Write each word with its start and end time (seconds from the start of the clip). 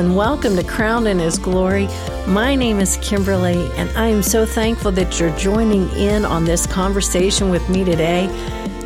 and 0.00 0.16
welcome 0.16 0.56
to 0.56 0.64
Crowned 0.64 1.06
in 1.06 1.18
His 1.18 1.36
Glory. 1.36 1.86
My 2.26 2.54
name 2.54 2.80
is 2.80 2.96
Kimberly, 3.02 3.70
and 3.76 3.90
I 3.90 4.06
am 4.06 4.22
so 4.22 4.46
thankful 4.46 4.90
that 4.92 5.20
you're 5.20 5.36
joining 5.36 5.90
in 5.90 6.24
on 6.24 6.46
this 6.46 6.66
conversation 6.66 7.50
with 7.50 7.68
me 7.68 7.84
today. 7.84 8.24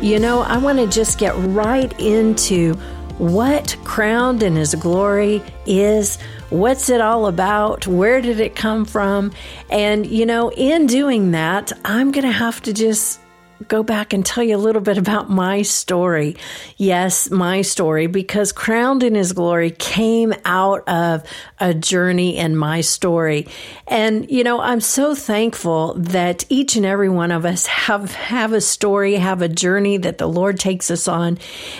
You 0.01 0.19
know, 0.19 0.41
I 0.41 0.57
want 0.57 0.77
to 0.79 0.87
just 0.87 1.17
get 1.17 1.33
right 1.37 1.97
into 2.01 2.73
what 3.17 3.77
Crowned 3.85 4.43
in 4.43 4.57
His 4.57 4.75
Glory 4.75 5.41
is. 5.65 6.17
What's 6.49 6.89
it 6.89 6.99
all 6.99 7.27
about? 7.27 7.87
Where 7.87 8.19
did 8.19 8.41
it 8.41 8.53
come 8.53 8.83
from? 8.83 9.31
And, 9.69 10.05
you 10.05 10.25
know, 10.25 10.51
in 10.51 10.85
doing 10.85 11.31
that, 11.31 11.71
I'm 11.85 12.11
going 12.11 12.25
to 12.25 12.31
have 12.31 12.61
to 12.63 12.73
just 12.73 13.21
go 13.67 13.83
back 13.83 14.13
and 14.13 14.25
tell 14.25 14.43
you 14.43 14.55
a 14.55 14.57
little 14.57 14.81
bit 14.81 14.97
about 14.97 15.29
my 15.29 15.61
story. 15.61 16.35
Yes, 16.77 17.29
my 17.29 17.61
story, 17.61 18.07
because 18.07 18.51
Crowned 18.51 19.03
in 19.03 19.15
His 19.15 19.33
Glory 19.33 19.71
came 19.71 20.33
out 20.43 20.87
of 20.87 21.23
a 21.59 21.73
journey 21.73 22.37
in 22.37 22.55
my 22.55 22.81
story. 22.81 23.47
And, 23.87 24.29
you 24.29 24.43
know, 24.43 24.59
I'm 24.59 24.81
so 24.81 25.15
thankful 25.15 25.93
that 25.95 26.45
each 26.49 26.75
and 26.75 26.85
every 26.85 27.09
one 27.09 27.31
of 27.31 27.45
us 27.45 27.65
have, 27.65 28.13
have 28.13 28.53
a 28.53 28.61
story, 28.61 29.15
have 29.15 29.41
a 29.41 29.49
journey 29.49 29.97
that 29.97 30.17
the 30.17 30.27
Lord 30.27 30.59
takes 30.59 30.91
us 30.91 31.07
on. 31.07 31.37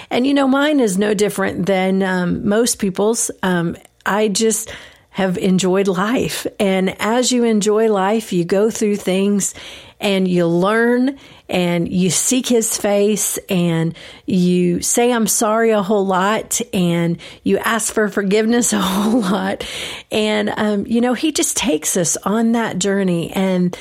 And, 0.09 0.26
you 0.26 0.34
know, 0.34 0.48
mine 0.48 0.79
is 0.79 0.98
no 0.98 1.13
different 1.13 1.65
than 1.65 2.03
um, 2.03 2.48
most 2.48 2.79
people's. 2.79 3.31
Um, 3.43 3.76
I 4.05 4.27
just, 4.27 4.71
have 5.15 5.37
enjoyed 5.37 5.87
life. 5.87 6.45
And 6.59 6.93
as 7.01 7.31
you 7.31 7.45
enjoy 7.45 7.89
life, 7.89 8.33
you 8.33 8.43
go 8.43 8.69
through 8.69 8.97
things 8.97 9.53
and 9.97 10.27
you 10.27 10.45
learn 10.45 11.17
and 11.48 11.87
you 11.87 12.09
seek 12.09 12.48
his 12.48 12.77
face 12.77 13.37
and 13.48 13.95
you 14.25 14.81
say, 14.81 15.13
I'm 15.13 15.27
sorry 15.27 15.71
a 15.71 15.81
whole 15.81 16.05
lot 16.05 16.59
and 16.73 17.17
you 17.43 17.59
ask 17.59 17.93
for 17.93 18.09
forgiveness 18.09 18.73
a 18.73 18.81
whole 18.81 19.21
lot. 19.21 19.65
And, 20.12 20.49
um, 20.57 20.85
you 20.85 20.99
know, 20.99 21.13
he 21.13 21.31
just 21.31 21.55
takes 21.55 21.95
us 21.95 22.18
on 22.18 22.51
that 22.51 22.77
journey. 22.77 23.31
And, 23.31 23.77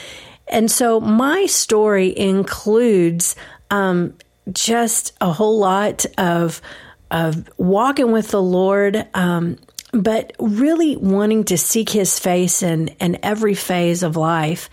and 0.47 0.71
so 0.71 1.01
my 1.01 1.47
story 1.47 2.17
includes, 2.17 3.35
um, 3.73 4.15
just 4.53 5.15
a 5.21 5.33
whole 5.33 5.59
lot 5.59 6.07
of, 6.17 6.63
of 7.11 7.49
walking 7.59 8.13
with 8.13 8.29
the 8.29 8.43
Lord, 8.43 9.05
um, 9.15 9.59
but 9.95 10.33
really 10.39 10.97
wanting 10.97 11.45
to 11.45 11.59
seek 11.59 11.89
his 11.89 12.19
face 12.19 12.63
in, 12.63 12.89
in 13.01 13.19
every 13.23 13.55
phase 13.55 14.03
of 14.03 14.17
life. 14.17 14.69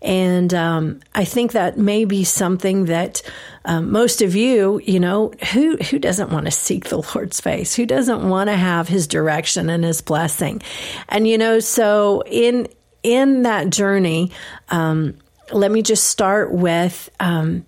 And 0.00 0.52
um, 0.52 1.00
I 1.14 1.24
think 1.24 1.52
that 1.52 1.78
may 1.78 2.04
be 2.04 2.24
something 2.24 2.86
that 2.86 3.22
um, 3.64 3.92
most 3.92 4.20
of 4.20 4.34
you, 4.34 4.80
you 4.84 4.98
know, 4.98 5.32
who 5.52 5.76
who 5.76 6.00
doesn't 6.00 6.30
want 6.30 6.46
to 6.46 6.50
seek 6.50 6.86
the 6.86 6.96
Lord's 7.14 7.40
face? 7.40 7.74
Who 7.76 7.86
doesn't 7.86 8.28
want 8.28 8.50
to 8.50 8.56
have 8.56 8.88
His 8.88 9.06
direction 9.06 9.70
and 9.70 9.84
His 9.84 10.00
blessing? 10.00 10.60
And 11.08 11.28
you 11.28 11.38
know, 11.38 11.60
so 11.60 12.24
in 12.26 12.66
in 13.04 13.42
that 13.42 13.70
journey, 13.70 14.32
um, 14.70 15.18
let 15.52 15.70
me 15.70 15.82
just 15.82 16.08
start 16.08 16.52
with 16.52 17.08
um, 17.20 17.64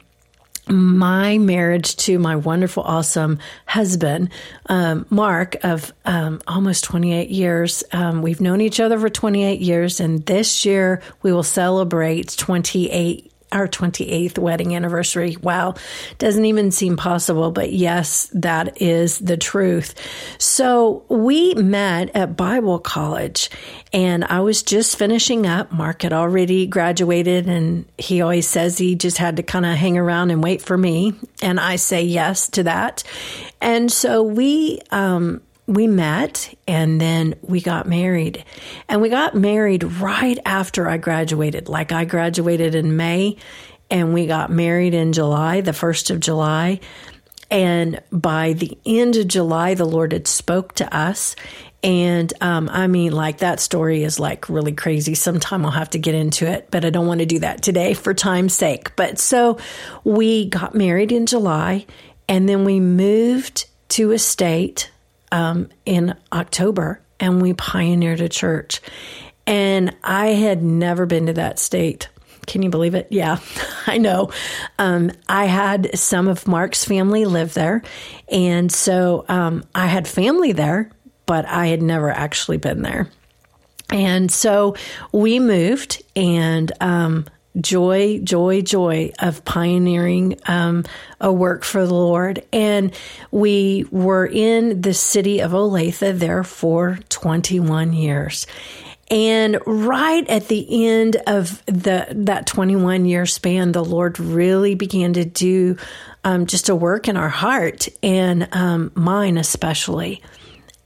my 0.69 1.39
marriage 1.39 1.97
to 1.97 2.19
my 2.19 2.37
wonderful, 2.37 2.83
awesome 2.83 3.39
husband, 3.67 4.31
um, 4.67 5.07
Mark, 5.11 5.57
of 5.63 5.93
um, 6.05 6.41
almost 6.47 6.85
28 6.85 7.29
years. 7.29 7.85
Um, 7.93 8.23
we've 8.23 8.41
known 8.41 8.61
each 8.61 8.81
other 8.81 8.99
for 8.99 9.09
28 9.09 9.61
years, 9.61 10.01
and 10.01 10.25
this 10.27 10.65
year 10.65 11.03
we 11.23 11.33
will 11.33 11.43
celebrate 11.43 12.37
28 12.37 13.31
our 13.55 13.69
28th 13.69 14.37
wedding 14.37 14.75
anniversary. 14.77 15.37
Wow, 15.41 15.75
doesn't 16.19 16.45
even 16.45 16.71
seem 16.71 16.97
possible, 16.97 17.51
but 17.51 17.73
yes, 17.73 18.29
that 18.35 18.83
is 18.83 19.19
the 19.19 19.37
truth. 19.37 19.95
So 20.39 21.05
we 21.09 21.55
met 21.55 22.15
at 22.15 22.37
Bible 22.37 22.79
college, 22.81 23.51
and 23.93 24.25
I 24.25 24.41
was 24.41 24.63
just 24.63 24.99
finishing 24.99 25.47
up. 25.47 25.73
Mark 25.73 26.03
had 26.03 26.13
already 26.13 26.67
graduated, 26.67 27.49
and 27.49 27.87
he 27.97 28.21
always 28.21 28.49
says 28.49 28.77
he 28.77 28.97
just 28.97 29.19
had 29.19 29.37
to 29.37 29.43
kind 29.43 29.65
of 29.65 29.77
hang 29.77 29.97
around 29.97 30.31
and 30.31 30.43
wait 30.43 30.61
for 30.61 30.77
me. 30.77 31.15
And 31.41 31.61
I 31.61 31.77
say 31.77 32.03
yes 32.03 32.49
to 32.51 32.65
that. 32.65 33.05
And 33.61 33.91
so 33.91 34.23
we, 34.23 34.81
um, 34.91 35.41
we 35.67 35.87
met 35.87 36.55
and 36.69 37.01
then 37.01 37.35
we 37.43 37.61
got 37.61 37.87
married. 37.89 38.45
And 38.89 39.01
we 39.01 39.09
got 39.09 39.35
married 39.35 39.85
right 39.85 40.39
after 40.45 40.89
I 40.89 40.99
graduated. 40.99 41.69
Like 41.69 41.93
I 41.93 42.05
graduated 42.05 42.75
in 42.75 42.97
May 42.97 43.37
and 43.91 44.13
we 44.13 44.27
got 44.27 44.51
married 44.51 44.95
in 44.95 45.13
July, 45.13 45.61
the 45.61 45.73
1st 45.73 46.11
of 46.11 46.21
July. 46.21 46.81
And 47.51 48.03
by 48.11 48.55
the 48.55 48.77
end 48.85 49.17
of 49.17 49.29
July, 49.29 49.75
the 49.75 49.85
Lord 49.85 50.13
had 50.13 50.27
spoke 50.27 50.75
to 50.75 50.97
us. 50.97 51.37
And 51.83 52.33
um, 52.41 52.71
I 52.71 52.87
mean, 52.87 53.13
like 53.13 53.39
that 53.39 53.61
story 53.61 54.03
is 54.03 54.19
like 54.19 54.49
really 54.49 54.73
crazy. 54.73 55.15
Sometime 55.15 55.65
I'll 55.65 55.73
have 55.73 55.91
to 55.91 55.99
get 55.99 56.15
into 56.15 56.51
it, 56.51 56.69
but 56.71 56.85
I 56.85 56.91
don't 56.91 57.07
want 57.07 57.21
to 57.21 57.27
do 57.27 57.41
that 57.41 57.63
today 57.63 57.93
for 57.95 58.15
time's 58.15 58.55
sake. 58.55 58.97
But 58.97 59.19
so 59.19 59.59
we 60.03 60.49
got 60.49 60.75
married 60.75 61.13
in 61.13 61.27
July 61.27 61.87
and 62.29 62.49
then 62.49 62.65
we 62.65 62.81
moved 62.81 63.67
to 63.91 64.13
a 64.13 64.19
state 64.19 64.91
um, 65.35 65.69
in 65.85 66.15
October 66.33 67.01
and 67.19 67.43
we 67.43 67.53
pioneered 67.53 68.21
a 68.21 68.29
church. 68.29 68.81
And 69.47 69.95
I 70.05 70.29
had 70.29 70.63
never 70.63 71.07
been 71.07 71.27
to 71.27 71.33
that 71.35 71.59
state. 71.59 72.09
Can 72.47 72.63
you 72.63 72.71
believe 72.71 72.95
it? 72.95 73.09
Yeah, 73.11 73.41
I 73.87 73.99
know. 73.99 74.31
Um, 74.79 75.11
I 75.29 75.47
had 75.47 75.99
some 75.99 76.29
of 76.29 76.47
Mark's 76.47 76.85
family 76.85 77.25
live 77.25 77.53
there. 77.53 77.83
And 78.29 78.71
so 78.71 79.25
um, 79.29 79.65
I 79.75 79.87
had 79.87 80.07
family 80.07 80.53
there, 80.53 80.91
but 81.27 81.47
I 81.47 81.67
had 81.67 81.83
never 81.83 82.11
actually 82.11 82.59
been 82.59 82.83
there. 82.83 83.09
And 83.91 84.31
so 84.31 84.77
we 85.13 85.41
moved, 85.41 86.03
and 86.17 86.73
um, 86.81 87.27
joy, 87.61 88.21
joy, 88.21 88.63
joy 88.63 89.13
of 89.19 89.45
pioneering 89.45 90.39
um, 90.47 90.85
a 91.21 91.33
work 91.33 91.65
for 91.65 91.87
the 91.87 91.95
Lord. 91.95 92.45
And 92.53 92.95
we 93.31 93.87
were 93.91 94.27
in 94.27 94.81
the 94.81 94.95
city 94.95 95.41
of 95.41 95.53
Olathe 95.53 96.19
there 96.19 96.45
for 96.45 96.99
21 97.09 97.93
years. 97.93 98.47
And 99.11 99.59
right 99.67 100.27
at 100.29 100.49
the 100.49 100.87
end 100.87 101.17
of 101.27 101.65
the 101.67 102.07
that 102.11 102.47
21 102.47 103.05
year 103.05 103.27
span, 103.27 103.73
the 103.73 103.85
Lord 103.85 104.19
really 104.19 104.75
began 104.75 105.13
to 105.13 105.25
do 105.25 105.77
um, 106.25 106.47
just 106.47 106.71
a 106.71 106.75
work 106.75 107.07
in 107.07 107.17
our 107.17 107.29
heart 107.29 107.89
and 108.03 108.49
um, 108.53 108.93
mine 108.95 109.37
especially. 109.37 110.23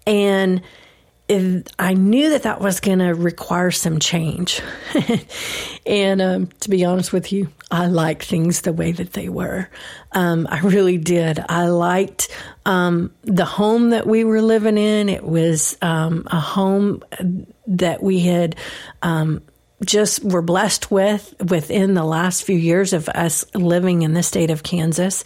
And 0.06 0.62
I 1.30 1.92
knew 1.92 2.30
that 2.30 2.44
that 2.44 2.60
was 2.60 2.80
going 2.80 3.00
to 3.00 3.14
require 3.14 3.70
some 3.70 3.98
change. 3.98 4.62
and 5.86 6.22
um, 6.22 6.46
to 6.60 6.70
be 6.70 6.86
honest 6.86 7.12
with 7.12 7.32
you, 7.32 7.50
I 7.70 7.86
liked 7.86 8.24
things 8.24 8.62
the 8.62 8.72
way 8.72 8.92
that 8.92 9.12
they 9.12 9.28
were. 9.28 9.68
Um, 10.12 10.46
I 10.50 10.60
really 10.60 10.96
did. 10.96 11.38
I 11.46 11.66
liked 11.66 12.28
um, 12.64 13.12
the 13.22 13.44
home 13.44 13.90
that 13.90 14.06
we 14.06 14.24
were 14.24 14.40
living 14.40 14.78
in. 14.78 15.10
It 15.10 15.22
was 15.22 15.76
um, 15.82 16.26
a 16.30 16.40
home 16.40 17.02
that 17.66 18.02
we 18.02 18.20
had 18.20 18.56
um, 19.02 19.42
just 19.84 20.24
were 20.24 20.42
blessed 20.42 20.90
with 20.90 21.34
within 21.48 21.94
the 21.94 22.04
last 22.04 22.42
few 22.42 22.56
years 22.56 22.92
of 22.92 23.08
us 23.08 23.44
living 23.54 24.02
in 24.02 24.12
the 24.12 24.22
state 24.22 24.50
of 24.50 24.62
Kansas. 24.62 25.24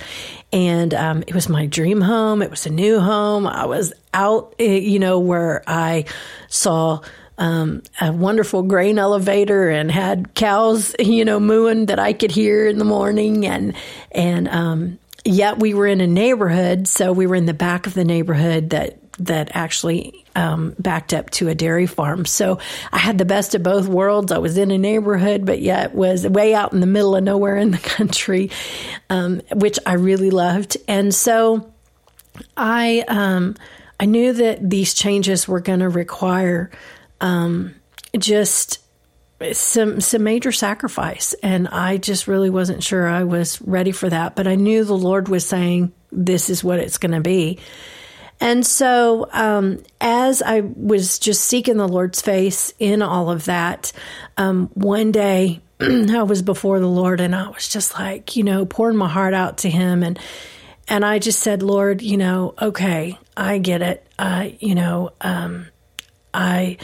And 0.52 0.92
um, 0.92 1.22
it 1.26 1.34
was 1.34 1.48
my 1.48 1.66
dream 1.66 2.00
home. 2.00 2.42
It 2.42 2.50
was 2.50 2.66
a 2.66 2.70
new 2.70 3.00
home. 3.00 3.46
I 3.46 3.66
was 3.66 3.92
out, 4.12 4.54
eh, 4.58 4.78
you 4.78 4.98
know, 4.98 5.18
where 5.18 5.62
I 5.66 6.04
saw 6.48 7.00
um, 7.38 7.82
a 8.00 8.12
wonderful 8.12 8.62
grain 8.62 8.98
elevator 8.98 9.70
and 9.70 9.91
had 9.91 10.34
cows, 10.34 10.94
you 10.98 11.24
know, 11.24 11.41
mooing 11.41 11.86
that 11.86 11.98
I 11.98 12.12
could 12.12 12.30
hear 12.30 12.66
in 12.66 12.78
the 12.78 12.84
morning. 12.84 13.47
And, 13.47 13.74
and, 14.10 14.48
um, 14.48 14.98
yet 15.24 15.59
we 15.59 15.72
were 15.72 15.86
in 15.86 16.00
a 16.00 16.06
neighborhood. 16.06 16.88
So 16.88 17.12
we 17.12 17.27
were 17.27 17.36
in 17.36 17.47
the 17.47 17.54
back 17.54 17.86
of 17.86 17.94
the 17.94 18.04
neighborhood 18.04 18.71
that 18.71 18.98
that 19.18 19.50
actually 19.54 20.24
um, 20.34 20.74
backed 20.78 21.12
up 21.12 21.30
to 21.30 21.48
a 21.48 21.54
dairy 21.54 21.86
farm. 21.86 22.24
So 22.24 22.59
I 22.91 22.98
had 22.98 23.18
the 23.18 23.24
best 23.24 23.54
of 23.54 23.62
both 23.62 23.86
worlds. 23.86 24.32
I 24.32 24.38
was 24.38 24.56
in 24.56 24.70
a 24.70 24.78
neighborhood, 24.78 25.44
but 25.44 25.60
yet 25.60 25.94
was 25.94 26.26
way 26.26 26.54
out 26.54 26.72
in 26.72 26.80
the 26.80 26.86
middle 26.86 27.14
of 27.14 27.22
nowhere 27.22 27.56
in 27.56 27.70
the 27.70 27.78
country, 27.97 28.50
um, 29.10 29.42
which 29.53 29.78
I 29.84 29.94
really 29.94 30.30
loved. 30.30 30.76
And 30.88 31.14
so 31.14 31.72
I 32.56 33.04
um, 33.09 33.56
I 34.00 34.06
knew 34.06 34.32
that 34.32 34.68
these 34.68 34.94
changes 34.94 35.47
were 35.47 35.60
going 35.60 35.80
to 35.80 35.88
require 35.88 36.70
um, 37.20 37.74
just 38.18 38.78
some 39.53 40.00
some 40.00 40.22
major 40.22 40.53
sacrifice 40.53 41.34
and 41.42 41.66
I 41.66 41.97
just 41.97 42.28
really 42.28 42.50
wasn't 42.50 42.84
sure 42.84 43.08
I 43.08 43.24
was 43.24 43.60
ready 43.60 43.91
for 43.91 44.08
that 44.08 44.36
but 44.36 44.47
I 44.47 44.54
knew 44.54 44.84
the 44.84 44.97
Lord 44.97 45.28
was 45.28 45.44
saying 45.44 45.92
this 46.12 46.48
is 46.48 46.62
what 46.62 46.78
it's 46.78 46.98
going 46.98 47.10
to 47.12 47.20
be 47.20 47.58
and 48.42 48.66
so, 48.66 49.28
um, 49.30 49.84
as 50.00 50.42
I 50.42 50.60
was 50.60 51.21
just 51.21 51.44
seeking 51.44 51.77
the 51.77 51.86
Lord's 51.86 52.21
face 52.21 52.74
in 52.80 53.00
all 53.00 53.30
of 53.30 53.44
that, 53.44 53.92
um, 54.36 54.68
one 54.74 55.12
day 55.12 55.60
I 55.80 56.24
was 56.24 56.42
before 56.42 56.80
the 56.80 56.89
Lord 56.89 57.21
and 57.21 57.36
I 57.36 57.50
was 57.50 57.68
just 57.68 57.94
like, 57.94 58.34
you 58.34 58.42
know, 58.42 58.66
pouring 58.66 58.97
my 58.97 59.09
heart 59.09 59.33
out 59.33 59.59
to 59.59 59.71
Him. 59.71 60.03
And, 60.03 60.18
and 60.89 61.04
I 61.04 61.21
just 61.21 61.39
said, 61.39 61.62
Lord, 61.62 62.03
you 62.03 62.16
know, 62.16 62.54
okay, 62.60 63.16
I 63.36 63.59
get 63.59 63.80
it. 63.80 64.04
Uh, 64.18 64.48
you 64.59 64.74
know, 64.74 65.12
um, 65.21 65.68
I 66.34 66.78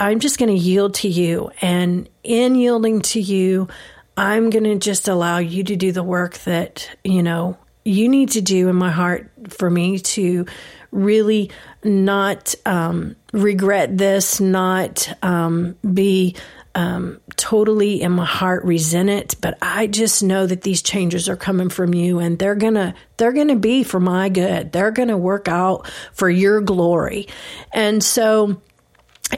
I'm 0.00 0.18
just 0.18 0.38
going 0.38 0.48
to 0.48 0.58
yield 0.58 0.94
to 0.94 1.08
you. 1.08 1.50
And 1.60 2.08
in 2.24 2.54
yielding 2.54 3.02
to 3.02 3.20
you, 3.20 3.68
I'm 4.16 4.48
going 4.48 4.64
to 4.64 4.78
just 4.78 5.08
allow 5.08 5.38
you 5.38 5.62
to 5.64 5.76
do 5.76 5.92
the 5.92 6.02
work 6.02 6.38
that, 6.38 6.88
you 7.04 7.22
know, 7.22 7.58
you 7.84 8.08
need 8.08 8.30
to 8.30 8.40
do 8.40 8.68
in 8.68 8.76
my 8.76 8.90
heart 8.90 9.30
for 9.48 9.68
me 9.68 9.98
to 9.98 10.46
really 10.92 11.50
not 11.82 12.54
um, 12.66 13.16
regret 13.32 13.96
this, 13.96 14.40
not 14.40 15.12
um, 15.22 15.76
be 15.92 16.36
um, 16.74 17.20
totally 17.36 18.00
in 18.00 18.12
my 18.12 18.24
heart 18.24 18.64
resent 18.64 19.10
it. 19.10 19.36
But 19.40 19.58
I 19.60 19.86
just 19.86 20.22
know 20.22 20.46
that 20.46 20.62
these 20.62 20.82
changes 20.82 21.28
are 21.28 21.36
coming 21.36 21.70
from 21.70 21.94
you, 21.94 22.18
and 22.18 22.38
they're 22.38 22.54
gonna 22.54 22.94
they're 23.16 23.32
gonna 23.32 23.56
be 23.56 23.82
for 23.82 24.00
my 24.00 24.28
good. 24.28 24.72
They're 24.72 24.90
gonna 24.90 25.18
work 25.18 25.48
out 25.48 25.90
for 26.12 26.30
your 26.30 26.60
glory. 26.60 27.28
And 27.72 28.02
so, 28.02 28.60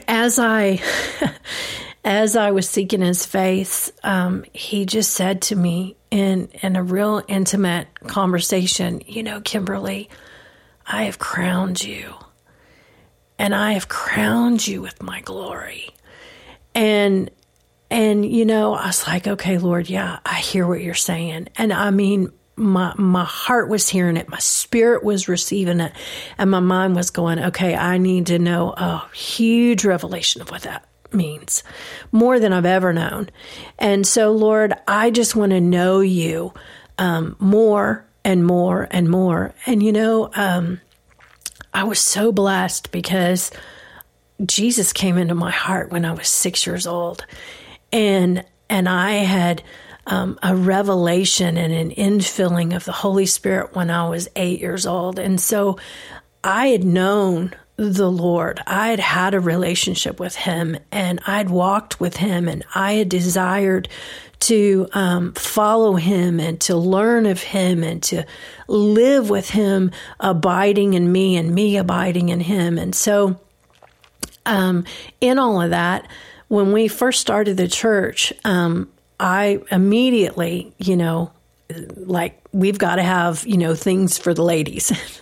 as 0.07 0.39
I 0.39 0.81
as 2.03 2.35
I 2.35 2.51
was 2.51 2.69
seeking 2.69 3.01
His 3.01 3.25
face, 3.25 3.91
um, 4.03 4.45
He 4.53 4.85
just 4.85 5.13
said 5.13 5.41
to 5.43 5.55
me 5.55 5.95
in 6.15 6.47
in 6.61 6.77
a 6.77 6.83
real 6.83 7.21
intimate 7.27 7.87
conversation, 8.07 9.01
you 9.05 9.21
know, 9.21 9.41
Kimberly, 9.41 10.09
I 10.87 11.03
have 11.03 11.19
crowned 11.19 11.83
you, 11.83 12.13
and 13.37 13.53
I 13.53 13.73
have 13.73 13.89
crowned 13.89 14.65
you 14.65 14.81
with 14.81 15.03
my 15.03 15.19
glory. 15.19 15.89
And 16.73 17.29
and 17.91 18.25
you 18.25 18.45
know, 18.45 18.75
I 18.75 18.87
was 18.87 19.05
like, 19.05 19.27
okay, 19.27 19.57
Lord, 19.57 19.89
yeah, 19.89 20.19
I 20.25 20.35
hear 20.35 20.65
what 20.65 20.79
you're 20.79 20.93
saying. 20.93 21.49
And 21.57 21.73
I 21.73 21.91
mean, 21.91 22.31
my 22.55 22.93
my 22.95 23.25
heart 23.25 23.67
was 23.67 23.89
hearing 23.89 24.15
it, 24.15 24.29
my 24.29 24.39
spirit 24.39 25.03
was 25.03 25.27
receiving 25.27 25.81
it, 25.81 25.91
and 26.37 26.49
my 26.49 26.61
mind 26.61 26.95
was 26.95 27.09
going, 27.09 27.39
okay, 27.39 27.75
I 27.75 27.97
need 27.97 28.27
to 28.27 28.39
know 28.39 28.69
a 28.71 29.05
huge 29.13 29.83
revelation 29.83 30.41
of 30.41 30.49
what 30.49 30.61
that 30.61 30.87
means, 31.15 31.63
more 32.11 32.39
than 32.39 32.53
I've 32.53 32.65
ever 32.65 32.93
known. 32.93 33.29
And 33.79 34.05
so, 34.05 34.31
Lord, 34.31 34.73
I 34.87 35.11
just 35.11 35.35
want 35.35 35.51
to 35.51 35.61
know 35.61 36.01
you 36.01 36.53
um, 36.97 37.35
more 37.39 38.05
and 38.23 38.45
more 38.45 38.87
and 38.91 39.09
more. 39.09 39.53
And 39.65 39.81
you 39.81 39.91
know, 39.91 40.29
um, 40.35 40.81
I 41.73 41.83
was 41.83 41.99
so 41.99 42.31
blessed 42.31 42.91
because 42.91 43.51
Jesus 44.45 44.93
came 44.93 45.17
into 45.17 45.35
my 45.35 45.51
heart 45.51 45.91
when 45.91 46.05
I 46.05 46.13
was 46.13 46.27
six 46.27 46.65
years 46.65 46.87
old, 46.87 47.25
and 47.91 48.43
and 48.69 48.89
I 48.89 49.11
had 49.11 49.63
um, 50.07 50.39
a 50.41 50.55
revelation 50.55 51.57
and 51.57 51.73
an 51.73 51.91
infilling 51.91 52.75
of 52.75 52.85
the 52.85 52.91
Holy 52.91 53.25
Spirit 53.25 53.75
when 53.75 53.89
I 53.89 54.09
was 54.09 54.27
eight 54.35 54.59
years 54.59 54.85
old, 54.85 55.19
and 55.19 55.39
so 55.39 55.77
I 56.43 56.67
had 56.67 56.83
known 56.83 57.53
the 57.77 58.09
Lord. 58.09 58.61
I 58.65 58.89
had 58.89 58.99
had 58.99 59.33
a 59.33 59.39
relationship 59.39 60.19
with 60.19 60.35
Him, 60.35 60.77
and 60.91 61.19
I'd 61.27 61.49
walked 61.49 61.99
with 61.99 62.17
Him, 62.17 62.47
and 62.47 62.63
I 62.73 62.93
had 62.93 63.09
desired 63.09 63.89
to 64.41 64.87
um, 64.93 65.33
follow 65.33 65.95
him 65.95 66.39
and 66.39 66.59
to 66.61 66.75
learn 66.75 67.25
of 67.25 67.41
him 67.41 67.83
and 67.83 68.03
to 68.03 68.25
live 68.67 69.29
with 69.29 69.49
him, 69.49 69.91
abiding 70.19 70.93
in 70.93 71.11
me 71.11 71.37
and 71.37 71.55
me 71.55 71.77
abiding 71.77 72.29
in 72.29 72.39
him. 72.41 72.77
And 72.77 72.93
so 72.93 73.39
um, 74.45 74.85
in 75.21 75.39
all 75.39 75.61
of 75.61 75.71
that, 75.71 76.07
when 76.47 76.71
we 76.71 76.87
first 76.87 77.21
started 77.21 77.57
the 77.57 77.67
church, 77.67 78.33
um, 78.43 78.91
I 79.19 79.61
immediately, 79.71 80.73
you 80.77 80.97
know, 80.97 81.31
like 81.95 82.39
we've 82.51 82.77
got 82.77 82.97
to 82.97 83.03
have, 83.03 83.45
you 83.47 83.57
know, 83.57 83.73
things 83.73 84.17
for 84.17 84.33
the 84.33 84.43
ladies. 84.43 84.91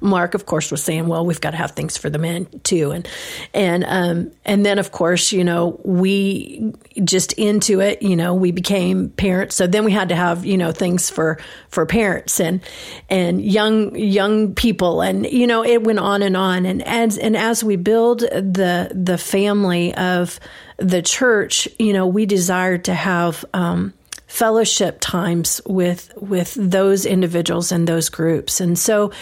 Mark, 0.00 0.34
of 0.34 0.46
course, 0.46 0.70
was 0.70 0.82
saying, 0.82 1.06
"Well, 1.06 1.24
we've 1.24 1.40
got 1.40 1.50
to 1.50 1.56
have 1.56 1.72
things 1.72 1.96
for 1.96 2.10
the 2.10 2.18
men 2.18 2.46
too," 2.62 2.90
and 2.92 3.08
and 3.54 3.84
um, 3.86 4.30
and 4.44 4.64
then, 4.64 4.78
of 4.78 4.92
course, 4.92 5.32
you 5.32 5.44
know, 5.44 5.80
we 5.84 6.72
just 7.04 7.32
into 7.34 7.80
it. 7.80 8.02
You 8.02 8.16
know, 8.16 8.34
we 8.34 8.52
became 8.52 9.10
parents, 9.10 9.56
so 9.56 9.66
then 9.66 9.84
we 9.84 9.92
had 9.92 10.08
to 10.10 10.16
have 10.16 10.44
you 10.44 10.56
know 10.56 10.72
things 10.72 11.10
for 11.10 11.38
for 11.68 11.86
parents 11.86 12.40
and 12.40 12.60
and 13.08 13.44
young 13.44 13.94
young 13.96 14.54
people, 14.54 15.00
and 15.00 15.26
you 15.26 15.46
know, 15.46 15.64
it 15.64 15.82
went 15.82 15.98
on 15.98 16.22
and 16.22 16.36
on. 16.36 16.66
And 16.66 16.86
as 16.86 17.18
and 17.18 17.36
as 17.36 17.62
we 17.62 17.76
build 17.76 18.20
the 18.20 18.90
the 18.94 19.18
family 19.18 19.94
of 19.94 20.38
the 20.78 21.02
church, 21.02 21.68
you 21.78 21.92
know, 21.92 22.06
we 22.06 22.26
desired 22.26 22.84
to 22.84 22.94
have. 22.94 23.44
Um, 23.54 23.94
fellowship 24.26 24.98
times 25.00 25.60
with 25.66 26.12
with 26.16 26.52
those 26.58 27.06
individuals 27.06 27.70
and 27.70 27.86
those 27.86 28.08
groups 28.08 28.60
and 28.60 28.76
so 28.76 29.12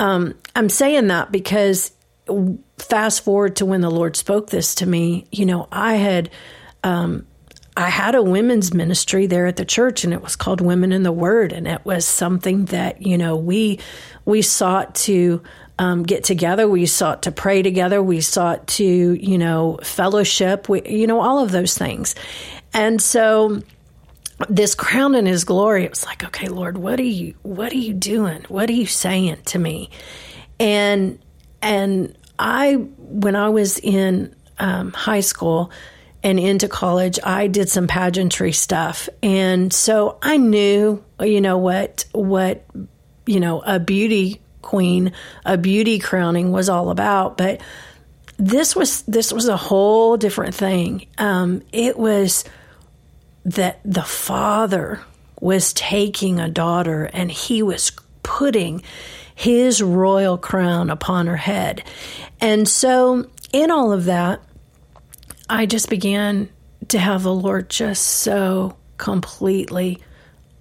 um, 0.00 0.34
I'm 0.54 0.68
saying 0.68 1.08
that 1.08 1.32
because 1.32 1.92
fast 2.78 3.24
forward 3.24 3.56
to 3.56 3.66
when 3.66 3.80
the 3.80 3.90
Lord 3.90 4.16
spoke 4.16 4.50
this 4.50 4.76
to 4.76 4.86
me, 4.86 5.26
you 5.32 5.46
know, 5.46 5.68
I 5.72 5.94
had. 5.94 6.30
Um, 6.84 7.26
I 7.76 7.90
had 7.90 8.16
a 8.16 8.22
women's 8.24 8.74
ministry 8.74 9.28
there 9.28 9.46
at 9.46 9.54
the 9.54 9.64
church 9.64 10.02
and 10.02 10.12
it 10.12 10.20
was 10.20 10.34
called 10.34 10.60
Women 10.60 10.90
in 10.90 11.04
the 11.04 11.12
Word 11.12 11.52
and 11.52 11.68
it 11.68 11.84
was 11.84 12.04
something 12.04 12.64
that, 12.66 13.02
you 13.02 13.16
know, 13.16 13.36
we 13.36 13.78
we 14.24 14.42
sought 14.42 14.96
to 14.96 15.44
um, 15.78 16.02
get 16.02 16.24
together, 16.24 16.68
we 16.68 16.86
sought 16.86 17.22
to 17.22 17.30
pray 17.30 17.62
together, 17.62 18.02
we 18.02 18.20
sought 18.20 18.66
to, 18.66 18.84
you 18.84 19.38
know, 19.38 19.78
fellowship, 19.84 20.68
we, 20.68 20.82
you 20.88 21.06
know, 21.06 21.20
all 21.20 21.38
of 21.38 21.52
those 21.52 21.78
things. 21.78 22.16
And 22.74 23.00
so 23.00 23.62
this 24.48 24.74
crown 24.74 25.14
in 25.14 25.26
his 25.26 25.44
glory 25.44 25.84
it 25.84 25.90
was 25.90 26.06
like 26.06 26.24
okay 26.24 26.46
lord 26.46 26.78
what 26.78 27.00
are 27.00 27.02
you 27.02 27.34
what 27.42 27.72
are 27.72 27.76
you 27.78 27.94
doing? 27.94 28.44
What 28.48 28.68
are 28.70 28.74
you 28.74 28.86
saying 28.86 29.38
to 29.46 29.58
me? 29.58 29.90
And 30.60 31.18
and 31.60 32.16
i 32.38 32.74
when 32.74 33.34
i 33.34 33.48
was 33.48 33.78
in 33.78 34.34
um, 34.60 34.92
high 34.92 35.20
school 35.20 35.72
and 36.22 36.38
into 36.38 36.68
college 36.68 37.18
i 37.24 37.46
did 37.46 37.68
some 37.68 37.86
pageantry 37.86 38.52
stuff. 38.52 39.08
And 39.22 39.72
so 39.72 40.18
i 40.22 40.36
knew 40.36 41.04
you 41.20 41.40
know 41.40 41.58
what 41.58 42.04
what 42.12 42.64
you 43.26 43.40
know 43.40 43.60
a 43.60 43.80
beauty 43.80 44.40
queen 44.62 45.12
a 45.44 45.58
beauty 45.58 45.98
crowning 45.98 46.52
was 46.52 46.68
all 46.68 46.90
about. 46.90 47.36
But 47.36 47.60
this 48.36 48.76
was 48.76 49.02
this 49.02 49.32
was 49.32 49.48
a 49.48 49.56
whole 49.56 50.16
different 50.16 50.54
thing. 50.54 51.06
Um, 51.18 51.62
it 51.72 51.98
was 51.98 52.44
that 53.44 53.80
the 53.84 54.02
father 54.02 55.00
was 55.40 55.72
taking 55.72 56.40
a 56.40 56.48
daughter 56.48 57.04
and 57.04 57.30
he 57.30 57.62
was 57.62 57.92
putting 58.22 58.82
his 59.34 59.80
royal 59.80 60.36
crown 60.36 60.90
upon 60.90 61.26
her 61.26 61.36
head. 61.36 61.82
And 62.40 62.68
so, 62.68 63.28
in 63.52 63.70
all 63.70 63.92
of 63.92 64.06
that, 64.06 64.42
I 65.48 65.66
just 65.66 65.88
began 65.88 66.48
to 66.88 66.98
have 66.98 67.22
the 67.22 67.34
Lord 67.34 67.70
just 67.70 68.04
so 68.04 68.76
completely, 68.96 70.02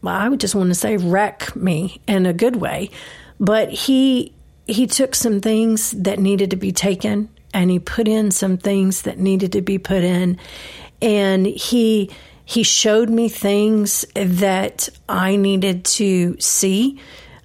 well, 0.01 0.15
I 0.15 0.29
would 0.29 0.39
just 0.39 0.55
want 0.55 0.69
to 0.69 0.75
say, 0.75 0.97
wreck 0.97 1.55
me 1.55 1.99
in 2.07 2.25
a 2.25 2.33
good 2.33 2.55
way. 2.55 2.91
But 3.39 3.71
he 3.71 4.33
he 4.67 4.85
took 4.85 5.15
some 5.15 5.39
things 5.39 5.91
that 5.91 6.19
needed 6.19 6.51
to 6.51 6.57
be 6.57 6.71
taken 6.71 7.29
and 7.53 7.71
he 7.71 7.79
put 7.79 8.07
in 8.07 8.31
some 8.31 8.57
things 8.57 9.03
that 9.03 9.17
needed 9.17 9.53
to 9.53 9.61
be 9.61 9.77
put 9.77 10.03
in 10.03 10.37
and 11.01 11.45
he 11.45 12.11
he 12.49 12.63
showed 12.63 13.09
me 13.09 13.27
things 13.27 14.05
that 14.15 14.87
I 15.09 15.35
needed 15.35 15.83
to 15.83 16.37
see, 16.39 16.97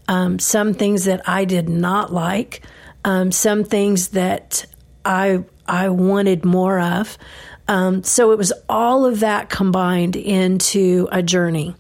um, 0.07 0.39
some 0.39 0.75
things 0.75 1.07
that 1.07 1.29
I 1.29 1.45
did 1.45 1.69
not 1.69 2.13
like, 2.13 2.65
um, 3.05 3.33
some 3.33 3.65
things 3.65 4.11
that 4.11 4.65
I 5.05 5.43
I 5.67 5.89
wanted 5.89 6.45
more 6.45 6.79
of. 6.79 7.19
Um, 7.67 8.05
so 8.05 8.31
it 8.31 8.39
was 8.39 8.53
all 8.69 9.05
of 9.05 9.19
that 9.21 9.51
combined 9.51 10.15
into 10.15 11.09
a 11.11 11.21
journey. 11.21 11.75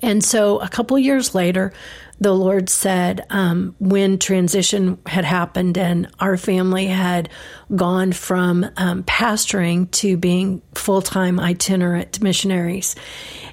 And 0.00 0.22
so 0.22 0.58
a 0.60 0.68
couple 0.68 0.98
years 0.98 1.34
later, 1.34 1.72
the 2.20 2.32
Lord 2.32 2.68
said 2.68 3.24
um, 3.30 3.76
when 3.78 4.18
transition 4.18 4.98
had 5.06 5.24
happened 5.24 5.78
and 5.78 6.10
our 6.18 6.36
family 6.36 6.86
had 6.86 7.28
gone 7.74 8.12
from 8.12 8.66
um, 8.76 9.04
pastoring 9.04 9.90
to 9.92 10.16
being 10.16 10.62
full 10.74 11.02
time 11.02 11.38
itinerant 11.38 12.20
missionaries. 12.20 12.96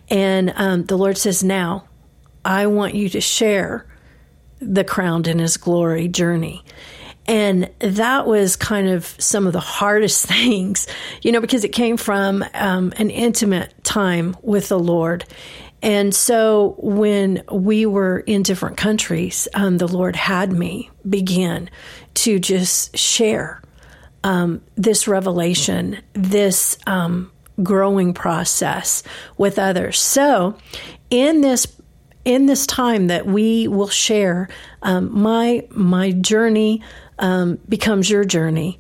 And 0.10 0.54
um, 0.56 0.86
the 0.86 0.98
Lord 0.98 1.18
says, 1.18 1.44
Now 1.44 1.88
I 2.44 2.68
want 2.68 2.96
you 2.96 3.10
to 3.10 3.22
share 3.22 3.86
the 4.60 4.84
crowned 4.84 5.28
in 5.28 5.40
his 5.40 5.58
glory 5.58 6.08
journey. 6.08 6.64
And 7.28 7.72
that 7.80 8.28
was 8.28 8.56
kind 8.56 8.88
of 8.88 9.06
some 9.20 9.48
of 9.48 9.54
the 9.54 9.60
hardest 9.60 10.26
things, 10.28 10.88
you 11.22 11.32
know, 11.32 11.42
because 11.42 11.64
it 11.64 11.70
came 11.70 11.98
from 11.98 12.44
um, 12.54 12.94
an 12.98 13.10
intimate 13.10 13.74
time 13.84 14.36
with 14.42 14.70
the 14.70 14.80
Lord. 14.80 15.26
And 15.86 16.16
so 16.16 16.76
when 16.80 17.44
we 17.52 17.86
were 17.86 18.20
in 18.22 18.42
different 18.42 18.76
countries, 18.76 19.48
um, 19.54 19.78
the 19.78 19.88
Lord 19.88 20.16
had 20.16 20.52
me 20.52 20.90
begin 21.08 21.70
to 22.16 22.40
just 22.40 22.98
share 22.98 23.62
um, 24.24 24.64
this 24.74 25.08
revelation, 25.08 26.00
this 26.14 26.80
um, 26.88 27.32
growing 27.62 28.16
process 28.16 29.04
with 29.38 29.60
others. 29.60 30.00
So 30.00 30.58
in 31.12 31.42
this 31.42 31.68
in 32.26 32.48
this 32.48 32.66
time 32.66 33.06
that 33.06 33.28
we 33.28 33.68
will 33.68 33.88
share 33.88 34.50
um, 34.82 35.22
my 35.22 35.68
my 35.70 36.14
journey 36.14 36.82
um, 37.20 37.60
becomes 37.70 38.10
your 38.10 38.26
journey. 38.26 38.80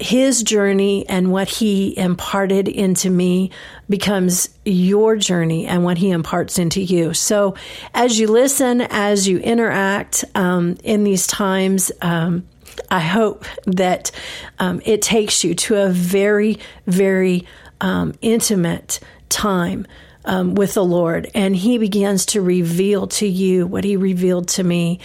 His 0.00 0.42
journey 0.42 1.06
and 1.08 1.30
what 1.30 1.48
he 1.48 1.96
imparted 1.96 2.68
into 2.68 3.10
me 3.10 3.50
becomes 3.88 4.48
your 4.64 5.16
journey 5.16 5.66
and 5.66 5.84
what 5.84 5.98
he 5.98 6.10
imparts 6.10 6.58
into 6.58 6.80
you. 6.80 7.12
So, 7.12 7.54
as 7.92 8.18
you 8.18 8.26
listen, 8.26 8.80
as 8.80 9.28
you 9.28 9.38
interact 9.38 10.24
um, 10.34 10.78
in 10.82 11.04
these 11.04 11.26
times, 11.26 11.92
um, 12.00 12.48
I 12.90 13.00
hope 13.00 13.44
that 13.66 14.10
um, 14.58 14.80
it 14.86 15.02
takes 15.02 15.44
you 15.44 15.54
to 15.54 15.76
a 15.76 15.90
very, 15.90 16.58
very 16.86 17.46
um, 17.80 18.14
intimate 18.22 19.00
time. 19.28 19.86
Um, 20.22 20.54
with 20.54 20.74
the 20.74 20.84
Lord, 20.84 21.30
and 21.34 21.56
He 21.56 21.78
begins 21.78 22.26
to 22.26 22.42
reveal 22.42 23.06
to 23.06 23.26
you 23.26 23.66
what 23.66 23.84
He 23.84 23.96
revealed 23.96 24.48
to 24.48 24.62
me. 24.62 25.00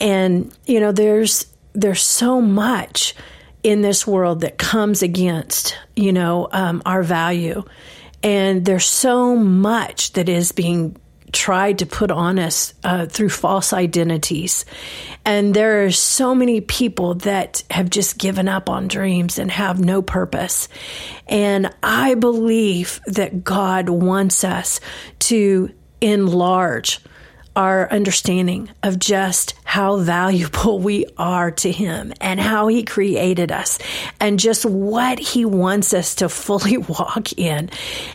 And 0.00 0.52
you 0.66 0.80
know, 0.80 0.90
there's 0.90 1.46
there's 1.74 2.02
so 2.02 2.40
much 2.40 3.14
in 3.62 3.82
this 3.82 4.06
world 4.06 4.40
that 4.40 4.58
comes 4.58 5.02
against, 5.02 5.76
you 5.96 6.12
know, 6.12 6.48
um, 6.52 6.82
our 6.86 7.02
value. 7.02 7.64
And 8.22 8.64
there's 8.64 8.86
so 8.86 9.36
much 9.36 10.12
that 10.12 10.28
is 10.28 10.52
being 10.52 10.96
tried 11.32 11.80
to 11.80 11.86
put 11.86 12.10
on 12.10 12.38
us 12.38 12.74
uh, 12.84 13.06
through 13.06 13.28
false 13.28 13.72
identities. 13.72 14.64
And 15.24 15.52
there 15.52 15.84
are 15.84 15.90
so 15.90 16.34
many 16.34 16.60
people 16.60 17.14
that 17.16 17.62
have 17.70 17.90
just 17.90 18.18
given 18.18 18.48
up 18.48 18.70
on 18.70 18.88
dreams 18.88 19.38
and 19.38 19.50
have 19.50 19.78
no 19.78 20.00
purpose. 20.00 20.68
And 21.26 21.70
I 21.82 22.14
believe 22.14 23.00
that 23.06 23.44
God 23.44 23.88
wants 23.88 24.42
us 24.42 24.80
to 25.20 25.70
enlarge 26.00 27.00
our 27.58 27.90
understanding 27.90 28.70
of 28.84 29.00
just 29.00 29.52
how 29.64 29.96
valuable 29.96 30.78
we 30.78 31.04
are 31.18 31.50
to 31.50 31.72
Him 31.72 32.12
and 32.20 32.38
how 32.38 32.68
He 32.68 32.84
created 32.84 33.50
us 33.50 33.80
and 34.20 34.38
just 34.38 34.64
what 34.64 35.18
He 35.18 35.44
wants 35.44 35.92
us 35.92 36.14
to 36.14 36.28
fully 36.28 36.76
walk 36.78 37.32
in 37.36 37.68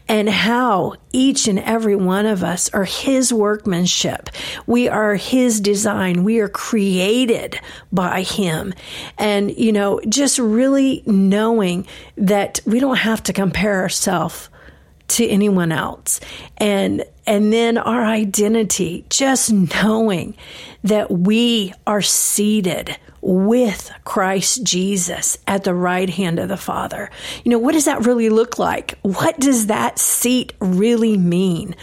and 0.08 0.30
how 0.30 0.94
each 1.12 1.50
and 1.50 1.60
every 1.60 1.98
one 1.98 2.26
of 2.26 2.42
us 2.42 2.74
are 2.74 2.86
His 2.86 3.34
workmanship. 3.34 4.30
We 4.66 4.88
are 4.88 5.16
His 5.16 5.60
design. 5.60 6.24
We 6.24 6.40
are 6.40 6.48
created 6.48 7.60
by 7.92 8.22
Him. 8.22 8.74
And, 9.18 9.56
you 9.58 9.74
know, 9.74 10.00
just 10.08 10.40
really 10.40 11.04
knowing 11.06 11.86
that 12.16 12.62
we 12.66 12.80
don't 12.80 12.96
have 12.96 13.22
to 13.24 13.34
compare 13.34 13.82
ourselves 13.82 14.50
to 15.10 15.28
anyone 15.28 15.74
else. 15.74 16.22
And 16.58 17.04
and 17.26 17.54
then 17.54 17.78
our 17.78 18.04
identity, 18.04 19.06
just 19.10 19.52
knowing 19.52 20.36
that 20.84 21.10
we 21.10 21.74
are 21.88 22.02
seated 22.02 22.98
with 23.22 23.90
Christ 24.04 24.64
Jesus 24.64 25.38
at 25.48 25.64
the 25.64 25.74
right 25.74 26.10
hand 26.10 26.40
of 26.40 26.50
the 26.50 26.58
Father. 26.58 27.10
You 27.46 27.52
know, 27.52 27.58
what 27.58 27.72
does 27.72 27.86
that 27.86 28.06
really 28.06 28.30
look 28.30 28.60
like? 28.60 29.00
What 29.02 29.40
does 29.40 29.68
that 29.68 29.98
seat 29.98 30.52
really 30.60 31.18
mean? 31.18 31.76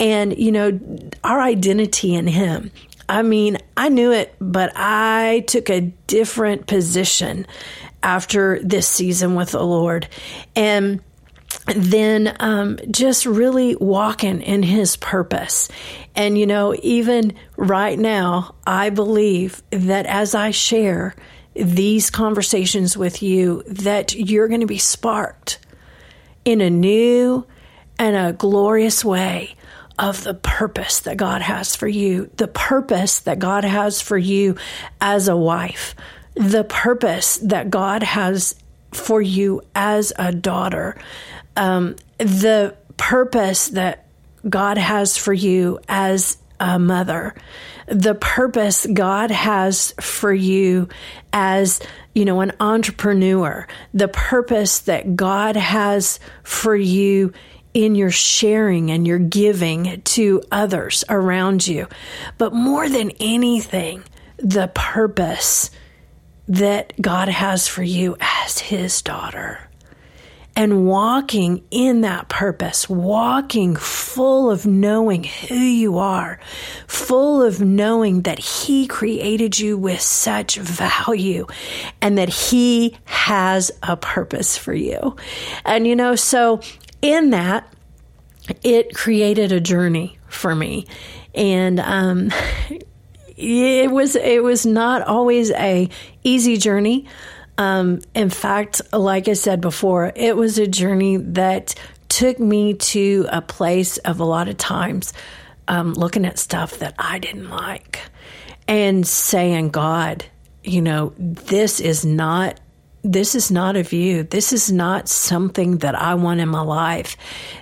And, 0.00 0.36
you 0.38 0.50
know, 0.50 0.80
our 1.22 1.40
identity 1.40 2.14
in 2.14 2.26
Him. 2.26 2.70
I 3.06 3.22
mean, 3.22 3.58
I 3.76 3.90
knew 3.90 4.12
it, 4.12 4.34
but 4.40 4.72
I 4.74 5.44
took 5.46 5.68
a 5.68 5.80
different 5.80 6.66
position 6.66 7.46
after 8.02 8.58
this 8.62 8.86
season 8.86 9.34
with 9.34 9.50
the 9.50 9.62
Lord. 9.62 10.08
And 10.56 11.00
then 11.66 12.36
um, 12.40 12.78
just 12.90 13.26
really 13.26 13.76
walking 13.76 14.40
in 14.40 14.62
his 14.62 14.96
purpose. 14.96 15.68
And, 16.14 16.38
you 16.38 16.46
know, 16.46 16.74
even 16.82 17.34
right 17.56 17.98
now, 17.98 18.54
I 18.66 18.90
believe 18.90 19.62
that 19.70 20.06
as 20.06 20.34
I 20.34 20.50
share 20.50 21.14
these 21.54 22.10
conversations 22.10 22.96
with 22.96 23.22
you, 23.22 23.62
that 23.66 24.14
you're 24.14 24.48
going 24.48 24.60
to 24.60 24.66
be 24.66 24.78
sparked 24.78 25.58
in 26.44 26.60
a 26.60 26.70
new 26.70 27.46
and 27.98 28.16
a 28.16 28.32
glorious 28.32 29.04
way 29.04 29.54
of 29.98 30.22
the 30.22 30.34
purpose 30.34 31.00
that 31.00 31.16
God 31.16 31.42
has 31.42 31.74
for 31.74 31.88
you, 31.88 32.30
the 32.36 32.48
purpose 32.48 33.20
that 33.20 33.38
God 33.38 33.64
has 33.64 34.00
for 34.00 34.16
you 34.16 34.56
as 35.00 35.28
a 35.28 35.36
wife, 35.36 35.96
the 36.34 36.64
purpose 36.64 37.38
that 37.38 37.68
God 37.68 38.04
has 38.04 38.54
for 38.92 39.20
you 39.20 39.62
as 39.74 40.12
a 40.18 40.32
daughter 40.32 40.96
um, 41.58 41.96
the 42.18 42.74
purpose 42.96 43.68
that 43.68 44.06
God 44.48 44.78
has 44.78 45.18
for 45.18 45.32
you 45.32 45.80
as 45.88 46.38
a 46.60 46.78
mother, 46.78 47.34
the 47.86 48.14
purpose 48.14 48.86
God 48.86 49.30
has 49.30 49.92
for 50.00 50.32
you 50.32 50.88
as, 51.32 51.80
you 52.14 52.24
know, 52.24 52.40
an 52.40 52.52
entrepreneur, 52.60 53.66
the 53.92 54.08
purpose 54.08 54.80
that 54.80 55.16
God 55.16 55.56
has 55.56 56.20
for 56.42 56.76
you 56.76 57.32
in 57.74 57.94
your 57.94 58.10
sharing 58.10 58.90
and 58.90 59.06
your 59.06 59.18
giving 59.18 60.00
to 60.02 60.42
others 60.50 61.04
around 61.08 61.66
you. 61.66 61.86
But 62.38 62.52
more 62.52 62.88
than 62.88 63.10
anything, 63.20 64.04
the 64.38 64.70
purpose 64.74 65.70
that 66.48 66.92
God 67.00 67.28
has 67.28 67.68
for 67.68 67.82
you 67.82 68.16
as 68.20 68.58
his 68.58 69.02
daughter 69.02 69.68
and 70.58 70.88
walking 70.88 71.62
in 71.70 72.00
that 72.00 72.28
purpose, 72.28 72.88
walking 72.88 73.76
full 73.76 74.50
of 74.50 74.66
knowing 74.66 75.22
who 75.22 75.54
you 75.54 75.98
are, 75.98 76.40
full 76.88 77.44
of 77.44 77.60
knowing 77.60 78.22
that 78.22 78.40
He 78.40 78.88
created 78.88 79.56
you 79.56 79.78
with 79.78 80.00
such 80.00 80.56
value 80.56 81.46
and 82.02 82.18
that 82.18 82.28
He 82.28 82.96
has 83.04 83.70
a 83.84 83.96
purpose 83.96 84.58
for 84.58 84.74
you. 84.74 85.14
And 85.64 85.86
you 85.86 85.94
know, 85.94 86.16
so 86.16 86.60
in 87.02 87.30
that, 87.30 87.72
it 88.64 88.96
created 88.96 89.52
a 89.52 89.60
journey 89.60 90.18
for 90.26 90.56
me. 90.56 90.88
And, 91.36 91.78
um, 91.78 92.32
it 93.38 93.90
was 93.90 94.16
it 94.16 94.42
was 94.42 94.66
not 94.66 95.02
always 95.02 95.50
a 95.52 95.88
easy 96.24 96.56
journey 96.56 97.06
um, 97.58 98.00
in 98.14 98.30
fact, 98.30 98.80
like 98.92 99.26
I 99.28 99.32
said 99.32 99.60
before, 99.60 100.12
it 100.14 100.36
was 100.36 100.58
a 100.58 100.66
journey 100.68 101.16
that 101.16 101.74
took 102.08 102.38
me 102.38 102.74
to 102.74 103.26
a 103.30 103.42
place 103.42 103.98
of 103.98 104.20
a 104.20 104.24
lot 104.24 104.48
of 104.48 104.56
times 104.56 105.12
um, 105.66 105.92
looking 105.92 106.24
at 106.24 106.38
stuff 106.38 106.78
that 106.78 106.94
I 106.98 107.18
didn't 107.18 107.50
like 107.50 108.00
and 108.68 109.06
saying, 109.06 109.70
God, 109.70 110.24
you 110.62 110.80
know, 110.80 111.12
this 111.18 111.80
is 111.80 112.04
not 112.06 112.60
this 113.04 113.34
is 113.36 113.50
not 113.50 113.76
of 113.76 113.92
you. 113.92 114.24
This 114.24 114.52
is 114.52 114.72
not 114.72 115.08
something 115.08 115.78
that 115.78 115.94
I 115.94 116.14
want 116.14 116.40
in 116.40 116.48
my 116.48 116.62
life. 116.62 117.16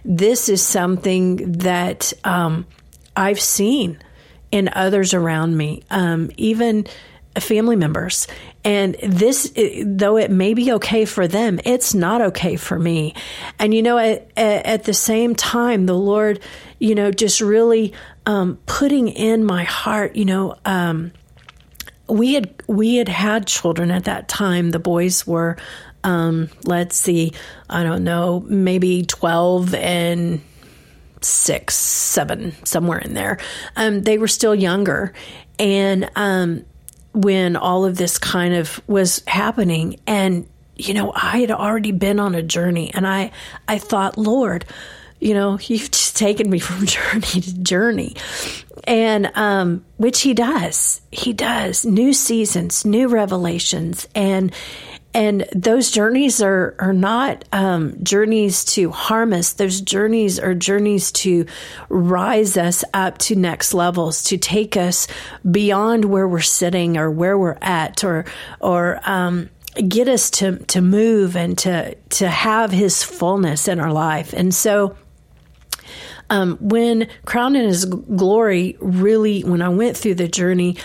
This 0.05 0.49
is 0.49 0.63
something 0.63 1.53
that 1.53 2.13
um, 2.25 2.67
I've 3.15 3.39
seen 3.39 3.99
in 4.57 4.71
others 4.73 5.13
around 5.13 5.57
me, 5.57 5.83
um, 5.91 6.31
even 6.37 6.87
family 7.39 7.77
members. 7.77 8.27
And 8.65 8.97
this, 9.03 9.53
though 9.85 10.17
it 10.17 10.31
may 10.31 10.55
be 10.55 10.73
okay 10.73 11.05
for 11.05 11.29
them, 11.29 11.61
it's 11.65 11.95
not 11.95 12.21
okay 12.21 12.57
for 12.57 12.79
me. 12.79 13.15
And, 13.59 13.75
you 13.75 13.83
know, 13.83 13.99
at, 13.99 14.33
at 14.37 14.85
the 14.85 14.95
same 14.95 15.35
time, 15.35 15.85
the 15.87 15.99
Lord, 15.99 16.41
you 16.79 16.95
know, 16.95 17.11
just 17.11 17.41
really 17.41 17.93
um, 18.25 18.59
putting 18.65 19.09
in 19.09 19.45
my 19.45 19.65
heart, 19.65 20.17
you 20.17 20.25
know, 20.25 20.57
um, 20.65 21.13
we 22.09 22.35
had 22.35 22.55
we 22.67 22.97
had 22.97 23.09
had 23.09 23.47
children 23.47 23.91
at 23.91 24.05
that 24.05 24.29
time. 24.29 24.71
The 24.71 24.79
boys 24.79 25.27
were, 25.27 25.57
um, 26.05 26.49
let's 26.65 26.97
see, 26.97 27.33
I 27.69 27.83
don't 27.83 28.05
know, 28.05 28.41
maybe 28.41 29.05
twelve 29.05 29.75
and 29.75 30.41
six, 31.23 31.75
seven, 31.77 32.53
somewhere 32.65 32.99
in 32.99 33.15
there. 33.15 33.39
Um, 33.77 34.03
they 34.03 34.19
were 34.19 34.29
still 34.29 34.55
younger, 34.55 35.13
and 35.59 36.11
um, 36.17 36.65
when 37.17 37.57
all 37.57 37.87
of 37.87 37.97
this 37.97 38.19
kind 38.19 38.55
of 38.55 38.81
was 38.87 39.23
happening 39.27 39.99
and 40.07 40.47
you 40.77 40.93
know 40.93 41.13
I 41.15 41.39
had 41.39 41.51
already 41.51 41.91
been 41.91 42.21
on 42.21 42.35
a 42.35 42.43
journey 42.43 42.93
and 42.93 43.07
I 43.07 43.33
I 43.67 43.79
thought 43.79 44.19
Lord 44.19 44.67
you 45.19 45.33
know 45.33 45.59
you've 45.63 45.91
just 45.91 46.19
taken 46.19 46.51
me 46.51 46.59
from 46.59 46.85
journey 46.87 47.41
to 47.41 47.59
journey. 47.63 48.17
And 48.85 49.33
um 49.35 49.87
which 49.97 50.21
he 50.21 50.35
does. 50.35 51.01
He 51.11 51.33
does. 51.33 51.87
New 51.87 52.13
seasons 52.13 52.85
new 52.85 53.09
revelations. 53.09 54.07
And 54.15 54.55
and 55.17 55.47
those 55.55 55.91
journeys 55.91 56.43
are 56.43 56.75
are 56.79 56.93
not 56.93 57.47
um, 57.51 57.97
journeys 58.03 58.67
to 58.67 58.91
harm 58.91 59.33
us. 59.33 59.55
Those 59.55 59.81
journeys 59.81 60.39
are 60.39 60.53
journeys 60.55 61.11
to 61.13 61.47
rise 61.89 62.59
us 62.59 62.85
up 62.93 63.17
to 63.19 63.35
next 63.35 63.73
levels, 63.73 64.25
to 64.25 64.37
take 64.37 64.77
us 64.77 65.09
beyond 65.51 66.05
where 66.05 66.29
we're 66.29 66.41
sitting 66.43 66.99
or 66.99 67.11
where 67.11 67.39
we're 67.39 67.57
at, 67.63 68.05
or 68.05 68.27
or 68.61 69.01
um, 69.05 69.49
get 69.89 70.07
us 70.07 70.29
to 70.33 70.59
to 70.67 70.83
move 70.83 71.35
and 71.35 71.57
to 71.59 71.95
to 71.95 72.29
have 72.29 72.71
His 72.71 73.03
fullness 73.03 73.69
in 73.69 73.81
our 73.81 73.93
life. 73.93 74.35
And 74.35 74.55
so. 74.55 74.97
Um, 76.29 76.57
when 76.61 77.07
Crowned 77.25 77.57
in 77.57 77.69
His 77.69 77.85
Glory, 77.85 78.77
really, 78.81 79.43
when 79.43 79.63
I 79.63 79.69
went 79.69 79.97
through 79.97 80.17
the 80.17 80.27
journey, 80.27 80.77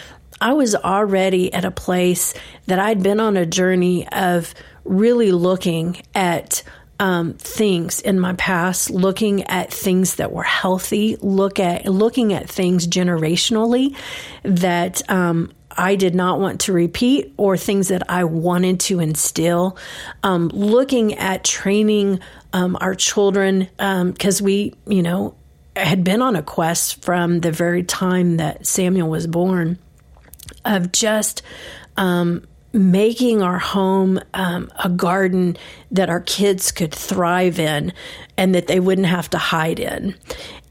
I 0.41 0.53
was 0.53 0.73
already 0.75 1.53
at 1.53 1.63
a 1.63 1.71
place 1.71 2.33
that 2.65 2.79
I'd 2.79 3.03
been 3.03 3.19
on 3.19 3.37
a 3.37 3.45
journey 3.45 4.07
of 4.09 4.55
really 4.83 5.31
looking 5.31 6.01
at 6.15 6.63
um, 6.99 7.33
things 7.35 7.99
in 7.99 8.19
my 8.19 8.33
past, 8.33 8.89
looking 8.89 9.43
at 9.43 9.71
things 9.71 10.15
that 10.15 10.31
were 10.31 10.43
healthy, 10.43 11.15
look 11.21 11.59
at 11.59 11.85
looking 11.85 12.33
at 12.33 12.49
things 12.49 12.87
generationally 12.87 13.95
that 14.43 15.07
um, 15.09 15.51
I 15.77 15.95
did 15.95 16.15
not 16.15 16.39
want 16.39 16.61
to 16.61 16.73
repeat, 16.73 17.33
or 17.37 17.55
things 17.55 17.87
that 17.89 18.09
I 18.09 18.23
wanted 18.23 18.79
to 18.81 18.99
instill. 18.99 19.77
Um, 20.23 20.49
looking 20.49 21.15
at 21.15 21.43
training 21.43 22.19
um, 22.53 22.77
our 22.81 22.95
children 22.95 23.69
because 23.77 24.41
um, 24.41 24.45
we, 24.45 24.73
you 24.85 25.01
know, 25.01 25.35
had 25.75 26.03
been 26.03 26.21
on 26.21 26.35
a 26.35 26.43
quest 26.43 27.03
from 27.03 27.39
the 27.39 27.51
very 27.51 27.83
time 27.83 28.37
that 28.37 28.67
Samuel 28.67 29.09
was 29.09 29.25
born 29.25 29.79
of 30.65 30.91
just 30.91 31.41
um, 31.97 32.45
making 32.73 33.41
our 33.41 33.59
home 33.59 34.19
um, 34.33 34.71
a 34.83 34.89
garden 34.89 35.57
that 35.91 36.09
our 36.09 36.21
kids 36.21 36.71
could 36.71 36.93
thrive 36.93 37.59
in 37.59 37.93
and 38.37 38.55
that 38.55 38.67
they 38.67 38.79
wouldn't 38.79 39.07
have 39.07 39.29
to 39.31 39.37
hide 39.37 39.79
in. 39.79 40.15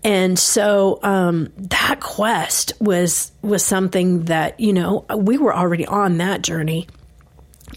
And 0.02 0.38
so 0.38 0.98
um, 1.02 1.52
that 1.56 2.00
quest 2.00 2.72
was 2.80 3.32
was 3.42 3.62
something 3.62 4.24
that 4.24 4.58
you 4.58 4.72
know 4.72 5.04
we 5.14 5.36
were 5.36 5.54
already 5.54 5.86
on 5.86 6.16
that 6.18 6.40
journey, 6.40 6.88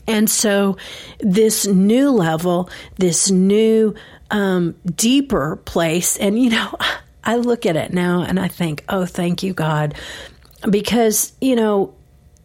and 0.08 0.30
so 0.30 0.78
this 1.20 1.68
new 1.68 2.12
level, 2.12 2.70
this 2.98 3.30
new 3.30 3.94
um, 4.32 4.76
deeper 4.96 5.58
place, 5.66 6.16
and 6.16 6.42
you 6.42 6.52
know 6.52 6.74
I 7.26 7.36
look 7.36 7.66
at 7.66 7.76
it 7.76 7.94
now 7.94 8.22
and 8.22 8.40
I 8.40 8.48
think, 8.48 8.84
oh, 8.88 9.06
thank 9.06 9.44
you 9.44 9.54
God, 9.54 9.94
because 10.70 11.34
you 11.42 11.58
know 11.58 11.94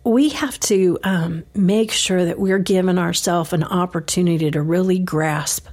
we 0.08 0.30
have 0.30 0.58
to 0.58 0.98
um, 1.04 1.44
make 1.54 1.92
sure 1.92 2.24
that 2.24 2.38
we're 2.38 2.58
giving 2.58 2.96
ourselves 2.96 3.52
an 3.52 3.62
opportunity 3.62 4.50
to 4.50 4.62
really 4.62 4.98
grasp 4.98 5.68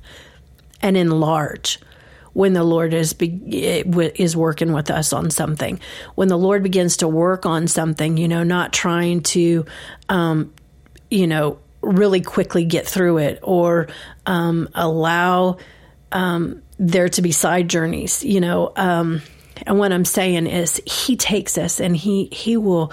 and 0.82 0.98
enlarge 0.98 1.80
when 2.34 2.52
the 2.52 2.64
Lord 2.64 2.94
is 2.94 3.14
be, 3.14 3.30
is 3.48 4.36
working 4.36 4.74
with 4.74 4.92
us 4.92 5.14
on 5.14 5.32
something. 5.32 5.80
When 6.16 6.28
the 6.28 6.38
Lord 6.38 6.64
begins 6.64 6.98
to 6.98 7.08
work 7.08 7.46
on 7.46 7.70
something, 7.70 8.18
you 8.18 8.28
know, 8.28 8.44
not 8.44 8.74
trying 8.74 9.22
to, 9.22 9.66
um, 10.10 10.54
you 11.10 11.28
know, 11.28 11.60
really 11.82 12.20
quickly 12.20 12.66
get 12.66 12.86
through 12.86 13.20
it 13.20 13.40
or 13.42 13.88
um, 14.26 14.68
allow 14.76 15.60
um, 16.12 16.62
there 16.78 17.08
to 17.08 17.22
be 17.22 17.32
side 17.32 17.70
journeys, 17.70 18.22
you 18.22 18.42
know. 18.42 18.74
Um, 18.76 19.22
and 19.66 19.80
what 19.80 19.94
I'm 19.94 20.04
saying 20.04 20.48
is, 20.48 20.82
He 20.86 21.16
takes 21.16 21.58
us 21.58 21.80
and 21.80 21.96
He 21.96 22.26
He 22.34 22.58
will 22.58 22.92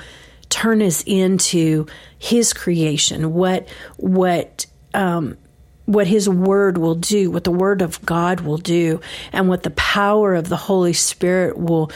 turn 0.52 0.82
us 0.82 1.02
into 1.06 1.86
his 2.18 2.52
creation, 2.52 3.32
what 3.32 3.66
what 3.96 4.66
um, 4.92 5.38
what 5.86 6.06
his 6.06 6.28
word 6.28 6.76
will 6.78 6.94
do, 6.94 7.30
what 7.30 7.44
the 7.44 7.50
word 7.50 7.82
of 7.82 8.04
God 8.04 8.40
will 8.40 8.58
do, 8.58 9.00
and 9.32 9.48
what 9.48 9.62
the 9.62 9.70
power 9.70 10.34
of 10.34 10.48
the 10.48 10.56
Holy 10.56 10.92
Spirit 10.92 11.56
will 11.56 11.90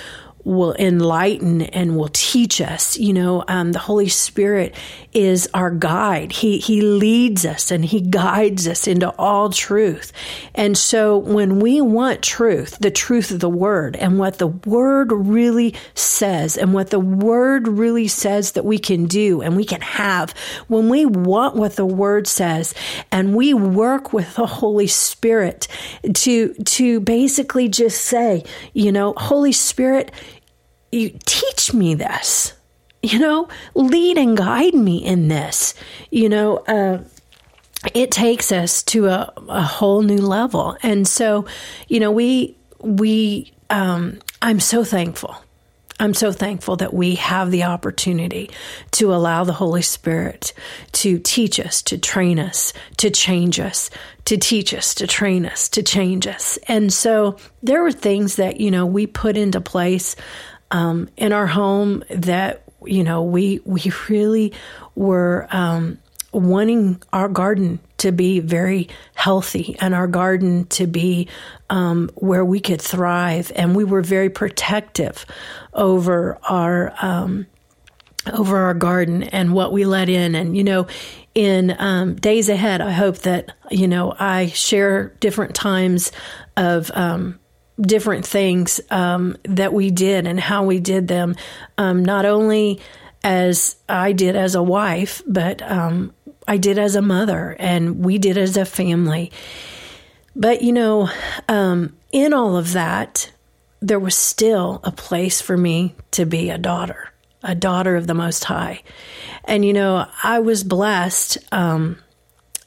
will 0.46 0.74
enlighten 0.78 1.62
and 1.62 1.96
will 1.96 2.08
teach 2.12 2.60
us. 2.60 2.96
You 2.96 3.12
know, 3.12 3.44
um, 3.48 3.72
the 3.72 3.80
Holy 3.80 4.08
Spirit 4.08 4.74
is 5.12 5.48
our 5.52 5.72
guide. 5.72 6.30
He 6.30 6.58
He 6.58 6.80
leads 6.80 7.44
us 7.44 7.72
and 7.72 7.84
He 7.84 8.00
guides 8.00 8.68
us 8.68 8.86
into 8.86 9.10
all 9.18 9.50
truth. 9.50 10.12
And 10.54 10.78
so, 10.78 11.18
when 11.18 11.58
we 11.58 11.80
want 11.80 12.22
truth, 12.22 12.78
the 12.78 12.92
truth 12.92 13.32
of 13.32 13.40
the 13.40 13.48
Word, 13.48 13.96
and 13.96 14.20
what 14.20 14.38
the 14.38 14.46
Word 14.46 15.10
really 15.10 15.74
says, 15.94 16.56
and 16.56 16.72
what 16.72 16.90
the 16.90 17.00
Word 17.00 17.66
really 17.66 18.06
says 18.06 18.52
that 18.52 18.64
we 18.64 18.78
can 18.78 19.06
do 19.06 19.42
and 19.42 19.56
we 19.56 19.64
can 19.64 19.80
have, 19.80 20.32
when 20.68 20.88
we 20.88 21.04
want 21.04 21.56
what 21.56 21.74
the 21.74 21.84
Word 21.84 22.28
says, 22.28 22.72
and 23.10 23.34
we 23.34 23.52
work 23.52 24.12
with 24.12 24.36
the 24.36 24.46
Holy 24.46 24.86
Spirit 24.86 25.66
to 26.14 26.54
to 26.54 27.00
basically 27.00 27.68
just 27.68 28.02
say, 28.02 28.44
you 28.74 28.92
know, 28.92 29.12
Holy 29.16 29.52
Spirit 29.52 30.12
you 30.96 31.16
teach 31.24 31.72
me 31.72 31.94
this 31.94 32.52
you 33.02 33.18
know 33.18 33.48
lead 33.74 34.18
and 34.18 34.36
guide 34.36 34.74
me 34.74 35.04
in 35.04 35.28
this 35.28 35.74
you 36.10 36.28
know 36.28 36.58
uh, 36.58 36.98
it 37.94 38.10
takes 38.10 38.50
us 38.50 38.82
to 38.82 39.06
a, 39.06 39.32
a 39.48 39.62
whole 39.62 40.02
new 40.02 40.18
level 40.18 40.76
and 40.82 41.06
so 41.06 41.46
you 41.88 42.00
know 42.00 42.10
we 42.10 42.56
we 42.80 43.52
um, 43.70 44.18
i'm 44.42 44.60
so 44.60 44.82
thankful 44.82 45.36
I'm 45.98 46.12
so 46.12 46.30
thankful 46.30 46.76
that 46.76 46.92
we 46.92 47.14
have 47.14 47.50
the 47.50 47.64
opportunity 47.64 48.50
to 48.92 49.14
allow 49.14 49.44
the 49.44 49.54
Holy 49.54 49.80
Spirit 49.80 50.52
to 50.92 51.18
teach 51.18 51.58
us, 51.58 51.80
to 51.82 51.96
train 51.96 52.38
us, 52.38 52.74
to 52.98 53.08
change 53.08 53.58
us, 53.58 53.88
to 54.26 54.36
teach 54.36 54.74
us, 54.74 54.94
to 54.96 55.06
train 55.06 55.46
us, 55.46 55.70
to 55.70 55.82
change 55.82 56.26
us. 56.26 56.58
And 56.68 56.92
so 56.92 57.38
there 57.62 57.82
were 57.82 57.92
things 57.92 58.36
that, 58.36 58.60
you 58.60 58.70
know, 58.70 58.84
we 58.84 59.06
put 59.06 59.38
into 59.38 59.62
place 59.62 60.16
um, 60.70 61.08
in 61.16 61.32
our 61.32 61.46
home 61.46 62.04
that 62.10 62.62
you 62.84 63.04
know 63.04 63.22
we 63.22 63.60
we 63.64 63.92
really 64.08 64.52
were 64.94 65.46
um, 65.50 65.98
wanting 66.32 67.02
our 67.12 67.28
garden 67.28 67.80
to 67.98 68.12
be 68.12 68.40
very 68.40 68.88
healthy 69.14 69.76
and 69.80 69.94
our 69.94 70.06
garden 70.06 70.66
to 70.66 70.86
be 70.86 71.28
um, 71.70 72.10
where 72.14 72.44
we 72.44 72.60
could 72.60 72.80
thrive, 72.80 73.50
and 73.56 73.74
we 73.74 73.84
were 73.84 74.02
very 74.02 74.30
protective 74.30 75.24
over 75.72 76.38
our 76.48 76.92
um, 77.00 77.46
over 78.32 78.58
our 78.58 78.74
garden 78.74 79.22
and 79.22 79.52
what 79.52 79.72
we 79.72 79.84
let 79.84 80.08
in, 80.08 80.34
and 80.34 80.56
you 80.56 80.64
know. 80.64 80.86
In 81.34 81.76
um, 81.78 82.14
days 82.14 82.48
ahead, 82.48 82.80
I 82.80 82.92
hope 82.92 83.18
that 83.18 83.52
you 83.70 83.86
know 83.86 84.14
I 84.18 84.46
share 84.46 85.08
different 85.20 85.54
times 85.54 86.10
of 86.56 86.90
um, 86.94 87.38
different 87.80 88.26
things 88.26 88.80
um, 88.90 89.36
that 89.44 89.72
we 89.72 89.90
did 89.90 90.26
and 90.26 90.40
how 90.40 90.64
we 90.64 90.80
did 90.80 91.08
them, 91.08 91.36
um, 91.76 92.04
not 92.04 92.24
only 92.24 92.80
as 93.22 93.76
I 93.88 94.12
did 94.12 94.36
as 94.36 94.54
a 94.54 94.62
wife, 94.62 95.22
but 95.26 95.60
um, 95.62 96.14
I 96.46 96.56
did 96.56 96.78
as 96.78 96.94
a 96.94 97.02
mother, 97.02 97.56
and 97.58 98.04
we 98.04 98.18
did 98.18 98.38
as 98.38 98.56
a 98.56 98.64
family. 98.64 99.32
But 100.34 100.62
you 100.62 100.72
know, 100.72 101.10
um, 101.48 101.96
in 102.12 102.32
all 102.32 102.56
of 102.56 102.72
that, 102.72 103.30
there 103.80 103.98
was 103.98 104.16
still 104.16 104.80
a 104.84 104.92
place 104.92 105.40
for 105.40 105.56
me 105.56 105.94
to 106.12 106.24
be 106.24 106.50
a 106.50 106.58
daughter, 106.58 107.10
a 107.42 107.54
daughter 107.54 107.96
of 107.96 108.06
the 108.06 108.14
Most 108.14 108.44
High. 108.44 108.82
And 109.44 109.64
you 109.64 109.72
know, 109.72 110.06
I 110.22 110.38
was 110.38 110.62
blessed 110.64 111.38
um, 111.52 111.98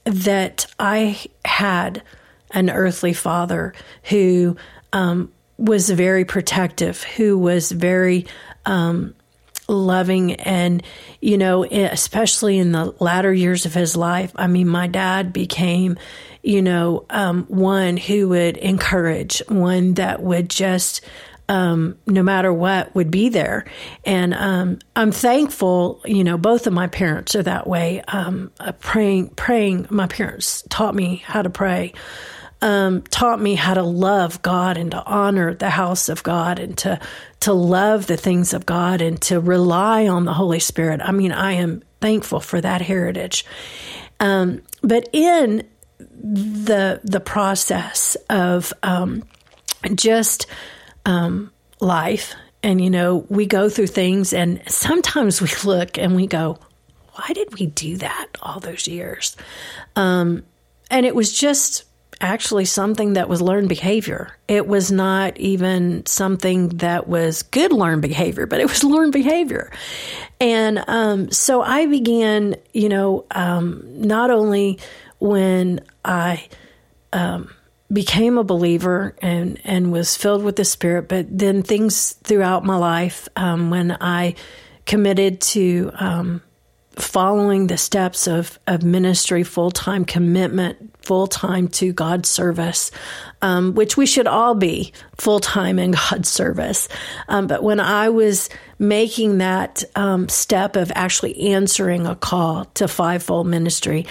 that 0.04 0.65
I 0.80 1.19
had 1.45 2.04
an 2.52 2.69
earthly 2.69 3.13
father 3.13 3.74
who 4.04 4.58
um, 4.93 5.32
was 5.58 5.89
very 5.89 6.25
protective, 6.25 7.04
who 7.04 7.38
was 7.38 7.71
very 7.71 8.25
um, 8.65 9.13
loving, 9.67 10.34
and 10.34 10.82
you 11.21 11.38
know, 11.38 11.63
especially 11.65 12.58
in 12.58 12.71
the 12.71 12.95
latter 12.99 13.32
years 13.32 13.65
of 13.65 13.73
his 13.73 13.95
life. 13.95 14.32
I 14.36 14.47
mean, 14.47 14.67
my 14.67 14.88
dad 14.88 15.34
became, 15.34 15.97
you 16.41 16.62
know, 16.62 17.06
um, 17.10 17.45
one 17.49 17.97
who 17.97 18.30
would 18.30 18.58
encourage, 18.58 19.41
one 19.47 19.95
that 19.95 20.21
would 20.21 20.49
just. 20.49 21.02
Um, 21.52 21.97
no 22.06 22.21
matter 22.21 22.54
what, 22.54 22.93
would 22.93 23.10
be 23.10 23.30
there. 23.30 23.65
And 24.06 24.36
um, 24.36 24.78
I'm 24.95 25.12
thankful, 25.12 25.99
you 26.06 26.23
know, 26.23 26.38
both 26.38 26.67
of 26.67 26.73
my 26.73 26.86
parents 26.86 27.34
are 27.34 27.41
that 27.41 27.65
way. 27.65 28.04
Um, 28.08 28.52
uh, 28.60 28.73
praying, 28.73 29.30
praying, 29.30 29.88
my 29.89 30.06
parents 30.06 30.63
taught 30.69 30.93
me 30.93 31.23
how 31.25 31.41
to 31.41 31.49
pray 31.49 31.93
um, 32.62 33.02
taught 33.04 33.41
me 33.41 33.56
how 33.56 33.74
to 33.74 33.84
love 33.84 34.41
God 34.41 34.78
and 34.78 34.91
to 34.91 35.04
honor 35.06 35.54
the 35.54 35.69
house 35.69 36.10
of 36.10 36.24
God 36.24 36.60
and 36.60 36.78
to 36.80 37.00
to 37.41 37.54
love 37.54 38.08
the 38.08 38.17
things 38.17 38.54
of 38.54 38.65
God 38.65 39.02
and 39.02 39.22
to 39.24 39.39
rely 39.39 40.08
on 40.08 40.26
the 40.26 40.34
Holy 40.34 40.60
Spirit. 40.60 41.00
I 41.02 41.12
mean, 41.12 41.32
I 41.32 41.54
am 41.54 41.84
thankful 42.02 42.41
for 42.41 42.60
that 42.60 42.82
heritage. 42.82 43.45
Um, 44.19 44.62
but 44.82 45.08
in 45.13 45.63
the 46.00 47.00
the 47.04 47.22
process 47.22 48.17
of 48.30 48.74
um, 48.84 49.24
just 49.95 50.48
um, 51.06 51.52
life, 51.80 52.34
and 52.62 52.82
you 52.82 52.89
know, 52.89 53.26
we 53.30 53.45
go 53.45 53.69
through 53.69 53.88
things, 53.88 54.34
and 54.34 54.62
sometimes 54.67 55.41
we 55.41 55.50
look 55.63 55.98
and 55.98 56.13
we 56.13 56.28
go, 56.28 56.58
"Why 57.13 57.34
did 57.34 57.58
we 57.58 57.67
do 57.67 57.98
that 57.98 58.28
all 58.41 58.60
those 58.60 58.86
years?" 58.86 59.38
Um, 59.95 60.43
and 60.91 61.06
it 61.06 61.15
was 61.15 61.38
just 61.38 61.86
actually 62.21 62.65
something 62.65 63.13
that 63.13 63.29
was 63.29 63.41
learned 63.41 63.69
behavior. 63.69 64.36
It 64.47 64.67
was 64.67 64.91
not 64.91 65.38
even 65.38 66.05
something 66.05 66.69
that 66.77 67.08
was 67.08 67.43
good 67.43 67.71
learned 67.71 68.01
behavior, 68.01 68.45
but 68.45 68.60
it 68.60 68.67
was 68.67 68.84
learned 68.84 69.13
behavior. 69.13 69.71
And 70.39 70.84
um, 70.88 71.32
so 71.32 71.62
I 71.62 71.86
began, 71.86 72.55
you 72.73 72.89
know, 72.89 73.25
um, 73.32 73.84
not 73.95 74.32
only 74.32 74.79
when 75.19 75.82
I 76.03 76.47
um, 77.13 77.53
became 77.91 78.38
a 78.38 78.43
believer 78.43 79.15
and, 79.21 79.60
and 79.63 79.91
was 79.91 80.15
filled 80.15 80.43
with 80.43 80.55
the 80.55 80.65
Spirit, 80.65 81.08
but 81.08 81.25
then 81.29 81.63
things 81.63 82.13
throughout 82.23 82.63
my 82.65 82.75
life 82.75 83.27
um, 83.36 83.69
when 83.69 83.95
I 83.99 84.36
committed 84.86 85.41
to 85.41 85.91
um, 85.95 86.41
following 87.01 87.67
the 87.67 87.77
steps 87.77 88.27
of, 88.27 88.59
of 88.67 88.83
ministry, 88.83 89.43
full 89.43 89.71
time 89.71 90.05
commitment, 90.05 90.95
full 91.03 91.27
time 91.27 91.67
to 91.67 91.93
God's 91.93 92.29
service, 92.29 92.91
um, 93.41 93.73
which 93.73 93.97
we 93.97 94.05
should 94.05 94.27
all 94.27 94.55
be 94.55 94.93
full 95.17 95.39
time 95.39 95.79
in 95.79 95.91
God's 96.09 96.29
service. 96.29 96.88
Um, 97.27 97.47
but 97.47 97.63
when 97.63 97.79
I 97.79 98.09
was 98.09 98.49
making 98.77 99.39
that 99.39 99.83
um, 99.95 100.29
step 100.29 100.75
of 100.75 100.91
actually 100.95 101.53
answering 101.53 102.05
a 102.05 102.15
call 102.15 102.65
to 102.75 102.88
fivefold 102.88 103.47
ministry, 103.47 104.05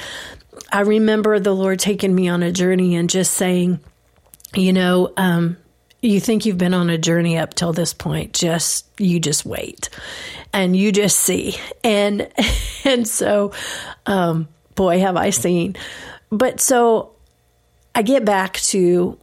I 0.73 0.81
remember 0.81 1.39
the 1.39 1.55
Lord 1.55 1.79
taking 1.79 2.15
me 2.15 2.29
on 2.29 2.43
a 2.43 2.53
journey 2.53 2.97
and 2.97 3.09
just 3.09 3.35
saying, 3.35 3.81
you 4.55 4.73
know, 4.73 5.13
um, 5.17 5.57
you 6.01 6.21
think 6.21 6.47
you've 6.47 6.59
been 6.59 6.75
on 6.75 6.91
a 6.91 6.99
journey 6.99 7.39
up 7.39 7.55
till 7.55 7.73
this 7.73 7.93
point 7.93 8.33
just 8.33 8.87
you 9.01 9.19
just 9.19 9.45
wait 9.45 9.89
and 10.53 10.77
you 10.77 10.93
just 10.93 11.19
see 11.19 11.57
and 11.85 12.31
and 12.85 13.07
so 13.07 13.53
um 14.07 14.49
boy 14.75 14.99
have 14.99 15.17
i 15.17 15.31
seen 15.31 15.77
but 16.31 16.61
so 16.61 17.13
i 17.95 18.03
get 18.03 18.25
back 18.25 18.55
to 18.55 19.19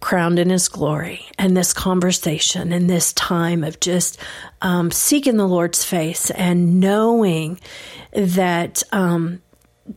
crowned 0.00 0.38
in 0.38 0.48
his 0.48 0.68
glory 0.68 1.26
and 1.38 1.54
this 1.54 1.74
conversation 1.74 2.72
and 2.72 2.88
this 2.88 3.12
time 3.12 3.62
of 3.62 3.78
just 3.80 4.18
um, 4.62 4.90
seeking 4.90 5.36
the 5.36 5.46
lord's 5.46 5.84
face 5.84 6.30
and 6.30 6.80
knowing 6.80 7.60
that 8.12 8.82
um, 8.92 9.42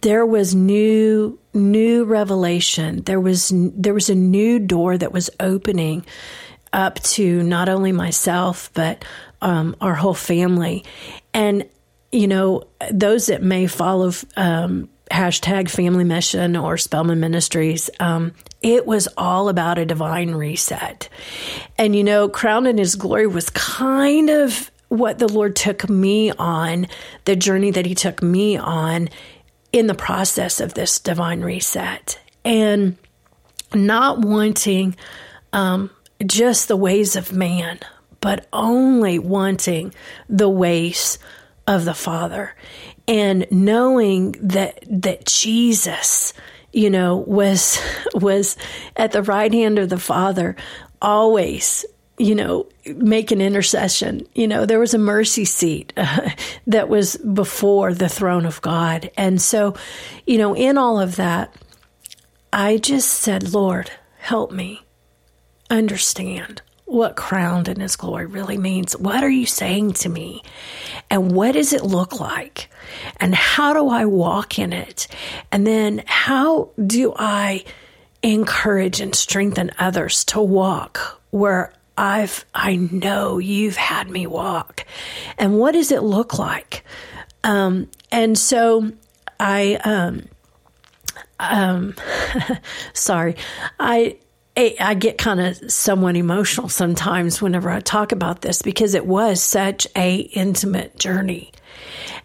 there 0.01 0.25
was 0.25 0.55
new 0.55 1.39
new 1.53 2.03
revelation. 2.03 3.03
There 3.03 3.19
was 3.19 3.51
there 3.53 3.93
was 3.93 4.09
a 4.09 4.15
new 4.15 4.59
door 4.59 4.97
that 4.97 5.11
was 5.11 5.29
opening 5.39 6.05
up 6.71 6.99
to 7.03 7.43
not 7.43 7.69
only 7.69 7.91
myself 7.91 8.71
but 8.73 9.05
um, 9.43 9.75
our 9.81 9.93
whole 9.93 10.13
family, 10.13 10.83
and 11.33 11.67
you 12.11 12.27
know 12.27 12.67
those 12.91 13.27
that 13.27 13.43
may 13.43 13.67
follow 13.67 14.11
um, 14.35 14.89
hashtag 15.11 15.69
Family 15.69 16.03
Mission 16.03 16.55
or 16.55 16.77
Spellman 16.77 17.19
Ministries. 17.19 17.89
Um, 17.99 18.33
it 18.61 18.85
was 18.85 19.07
all 19.17 19.49
about 19.49 19.77
a 19.77 19.85
divine 19.85 20.31
reset, 20.31 21.09
and 21.77 21.95
you 21.95 22.03
know, 22.03 22.29
crowned 22.29 22.67
in 22.67 22.77
His 22.77 22.95
glory 22.95 23.27
was 23.27 23.49
kind 23.51 24.29
of 24.29 24.71
what 24.87 25.19
the 25.19 25.27
Lord 25.27 25.55
took 25.55 25.89
me 25.89 26.31
on, 26.31 26.87
the 27.25 27.35
journey 27.35 27.71
that 27.71 27.85
He 27.85 27.95
took 27.95 28.23
me 28.23 28.57
on 28.57 29.09
in 29.71 29.87
the 29.87 29.95
process 29.95 30.61
of 30.61 30.73
this 30.73 30.99
divine 30.99 31.41
reset. 31.41 32.19
And 32.45 32.97
not 33.73 34.19
wanting 34.19 34.95
um, 35.51 35.89
just 36.25 36.67
the 36.67 36.77
ways 36.77 37.15
of 37.15 37.33
man, 37.33 37.79
but 38.23 38.47
only 38.53 39.19
wanting 39.19 39.93
the 40.29 40.47
ways 40.47 41.19
of 41.67 41.83
the 41.83 41.93
Father 41.93 42.55
and 43.05 43.45
knowing 43.51 44.31
that 44.39 44.81
that 44.89 45.25
Jesus, 45.25 46.33
you 46.71 46.89
know, 46.89 47.17
was 47.17 47.77
was 48.15 48.55
at 48.95 49.11
the 49.11 49.23
right 49.23 49.53
hand 49.53 49.77
of 49.77 49.89
the 49.89 49.99
Father 49.99 50.55
always 51.01 51.85
you 52.19 52.35
know, 52.35 52.69
make 52.85 53.31
an 53.31 53.41
intercession. 53.41 54.25
You 54.35 54.47
know, 54.47 54.67
there 54.67 54.79
was 54.79 54.93
a 54.93 54.99
mercy 54.99 55.45
seat 55.45 55.91
uh, 55.97 56.29
that 56.67 56.87
was 56.87 57.17
before 57.17 57.93
the 57.93 58.07
throne 58.07 58.45
of 58.45 58.61
God. 58.61 59.09
And 59.17 59.41
so, 59.41 59.75
you 60.27 60.37
know, 60.37 60.55
in 60.55 60.77
all 60.77 60.99
of 60.99 61.15
that, 61.15 61.53
I 62.53 62.77
just 62.77 63.09
said, 63.09 63.51
Lord, 63.51 63.91
help 64.19 64.51
me 64.51 64.83
understand 65.71 66.61
what 66.85 67.15
crowned 67.15 67.67
in 67.67 67.79
his 67.79 67.95
glory 67.95 68.25
really 68.25 68.57
means. 68.57 68.95
What 68.97 69.23
are 69.23 69.29
you 69.29 69.45
saying 69.45 69.93
to 69.93 70.09
me? 70.09 70.43
And 71.09 71.31
what 71.31 71.53
does 71.53 71.73
it 71.73 71.83
look 71.83 72.19
like? 72.19 72.69
And 73.17 73.33
how 73.33 73.73
do 73.73 73.89
I 73.89 74.05
walk 74.05 74.59
in 74.59 74.73
it? 74.73 75.07
And 75.51 75.65
then 75.65 76.03
how 76.05 76.69
do 76.85 77.13
I 77.15 77.63
encourage 78.21 79.01
and 79.01 79.13
strengthen 79.13 79.71
others 79.79 80.23
to 80.25 80.41
walk 80.41 81.21
where 81.31 81.73
I've, 81.97 82.45
I 82.55 82.75
know 82.75 83.37
you've 83.37 83.75
had 83.75 84.09
me 84.09 84.25
walk. 84.25 84.85
And 85.37 85.59
what 85.59 85.73
does 85.73 85.91
it 85.91 86.01
look 86.03 86.39
like? 86.39 86.83
Um, 87.43 87.89
and 88.11 88.37
so 88.37 88.91
I, 89.39 89.75
um, 89.83 90.27
um, 91.39 91.95
sorry, 92.93 93.35
I, 93.79 94.17
I 94.55 94.93
get 94.93 95.17
kind 95.17 95.39
of 95.39 95.71
somewhat 95.71 96.15
emotional 96.15 96.69
sometimes 96.69 97.41
whenever 97.41 97.69
I 97.69 97.79
talk 97.79 98.11
about 98.11 98.41
this 98.41 98.61
because 98.61 98.93
it 98.93 99.05
was 99.05 99.41
such 99.41 99.87
a 99.95 100.17
intimate 100.17 100.97
journey. 100.99 101.51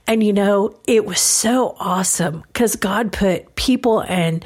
And 0.06 0.22
you 0.22 0.32
know, 0.32 0.78
it 0.86 1.06
was 1.06 1.20
so 1.20 1.74
awesome 1.78 2.42
because 2.52 2.76
God 2.76 3.12
put 3.12 3.54
people 3.56 4.00
and 4.00 4.44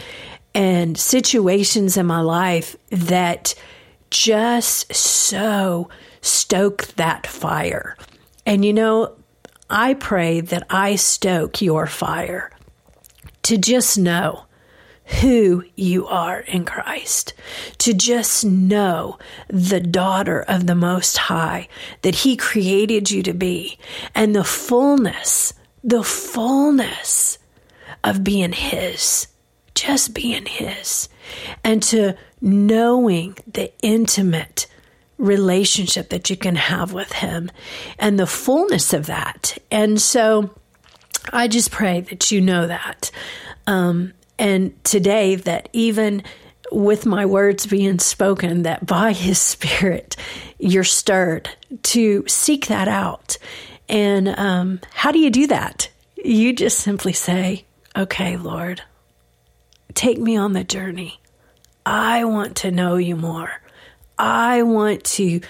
and 0.55 0.97
situations 0.97 1.97
in 1.97 2.07
my 2.07 2.21
life 2.21 2.77
that 2.90 3.55
just 4.11 4.95
so 4.95 5.88
stoke 6.21 6.87
that 6.95 7.27
fire. 7.27 7.97
And 8.47 8.64
you 8.64 8.73
know, 8.73 9.16
I 9.71 9.95
pray 9.95 10.40
that 10.40 10.66
I 10.71 10.97
stoke 10.97 11.62
your 11.62 11.87
fire 11.87 12.51
to 13.45 13.57
just 13.57 13.99
know 13.99 14.45
who 15.20 15.64
you 15.77 16.07
are 16.07 16.40
in 16.40 16.64
Christ, 16.64 17.35
to 17.79 17.92
just 17.92 18.44
know 18.44 19.18
the 19.48 19.81
daughter 19.81 20.42
of 20.42 20.66
the 20.66 20.75
Most 20.75 21.16
High 21.16 21.68
that 22.03 22.16
He 22.16 22.37
created 22.37 23.11
you 23.11 23.22
to 23.25 23.33
be, 23.33 23.79
and 24.14 24.35
the 24.35 24.44
fullness, 24.44 25.53
the 25.85 26.03
fullness 26.03 27.38
of 28.03 28.25
being 28.25 28.53
His, 28.53 29.29
just 29.75 30.14
being 30.14 30.46
His, 30.46 31.09
and 31.62 31.83
to 31.85 32.16
knowing 32.40 33.37
the 33.46 33.72
intimate 33.83 34.66
relationship 35.18 36.09
that 36.09 36.31
you 36.31 36.37
can 36.37 36.57
have 36.57 36.92
with 36.92 37.12
Him 37.12 37.51
and 37.98 38.18
the 38.18 38.27
fullness 38.27 38.92
of 38.92 39.07
that. 39.07 39.57
And 39.70 40.01
so 40.01 40.51
I 41.33 41.46
just 41.46 41.70
pray 41.70 42.01
that 42.01 42.33
you 42.33 42.40
know 42.40 42.66
that. 42.66 43.11
Um, 43.66 44.14
and 44.42 44.83
today, 44.83 45.37
that 45.37 45.68
even 45.72 46.24
with 46.72 47.07
my 47.07 47.26
words 47.26 47.64
being 47.64 48.00
spoken, 48.00 48.64
that 48.64 48.85
by 48.85 49.12
His 49.12 49.38
Spirit, 49.38 50.16
you're 50.59 50.83
stirred 50.83 51.48
to 51.85 52.24
seek 52.26 52.66
that 52.66 52.88
out. 52.88 53.38
And 53.88 54.28
um, 54.31 54.81
how 54.92 55.12
do 55.12 55.20
you 55.20 55.31
do 55.31 55.46
that? 55.46 55.90
You 56.16 56.52
just 56.52 56.81
simply 56.81 57.12
say, 57.12 57.66
Okay, 57.96 58.37
Lord, 58.37 58.83
take 59.94 60.18
me 60.18 60.37
on 60.37 60.55
the 60.55 60.64
journey. 60.64 61.20
I 61.87 62.24
want 62.24 62.57
to 62.59 62.72
know 62.72 62.96
you 62.96 63.14
more. 63.14 63.52
I 64.18 64.64
want 64.64 65.05
to 65.05 65.40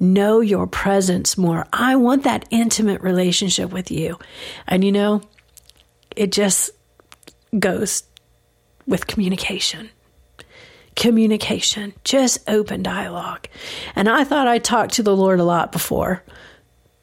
know 0.00 0.40
your 0.40 0.66
presence 0.66 1.36
more. 1.36 1.66
I 1.70 1.96
want 1.96 2.24
that 2.24 2.46
intimate 2.50 3.02
relationship 3.02 3.72
with 3.72 3.90
you. 3.90 4.18
And 4.66 4.82
you 4.82 4.92
know, 4.92 5.20
it 6.16 6.32
just 6.32 6.70
goes 7.58 8.02
with 8.88 9.06
communication. 9.06 9.90
Communication, 10.96 11.94
just 12.02 12.38
open 12.48 12.82
dialogue. 12.82 13.46
And 13.94 14.08
I 14.08 14.24
thought 14.24 14.48
I 14.48 14.58
talked 14.58 14.94
to 14.94 15.02
the 15.02 15.14
Lord 15.14 15.38
a 15.38 15.44
lot 15.44 15.70
before, 15.70 16.24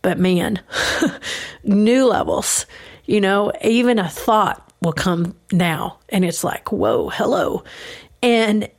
but 0.02 0.20
man, 0.20 0.60
new 1.64 2.06
levels. 2.06 2.66
You 3.06 3.22
know, 3.22 3.54
even 3.64 4.00
a 4.00 4.10
thought 4.10 4.66
will 4.82 4.94
come 4.94 5.36
now 5.52 6.00
and 6.10 6.26
it's 6.26 6.44
like, 6.44 6.72
whoa, 6.72 7.10
hello. 7.10 7.64
And 8.22 8.70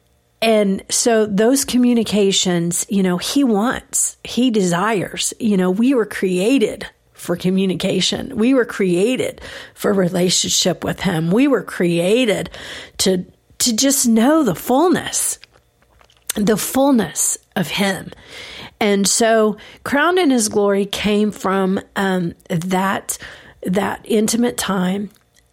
and 0.42 0.84
so 0.90 1.24
those 1.26 1.64
communications, 1.64 2.84
you 2.90 3.02
know, 3.02 3.16
he 3.16 3.42
wants, 3.42 4.16
he 4.22 4.50
desires, 4.50 5.32
you 5.40 5.56
know, 5.56 5.70
we 5.70 5.94
were 5.94 6.04
created 6.04 6.86
for 7.26 7.36
communication. 7.36 8.36
We 8.36 8.54
were 8.54 8.64
created 8.64 9.40
for 9.74 9.92
relationship 9.92 10.84
with 10.84 11.00
him. 11.00 11.30
We 11.30 11.48
were 11.48 11.62
created 11.62 12.50
to 12.98 13.26
to 13.58 13.74
just 13.74 14.06
know 14.06 14.44
the 14.44 14.54
fullness, 14.54 15.38
the 16.34 16.56
fullness 16.56 17.38
of 17.54 17.68
him. 17.68 18.12
And 18.80 19.08
so 19.08 19.56
crowned 19.84 20.18
in 20.18 20.30
his 20.30 20.48
glory 20.48 20.86
came 20.86 21.30
from 21.30 21.80
um, 21.96 22.34
that 22.48 23.18
that 23.62 24.02
intimate 24.04 24.56
time. 24.56 25.10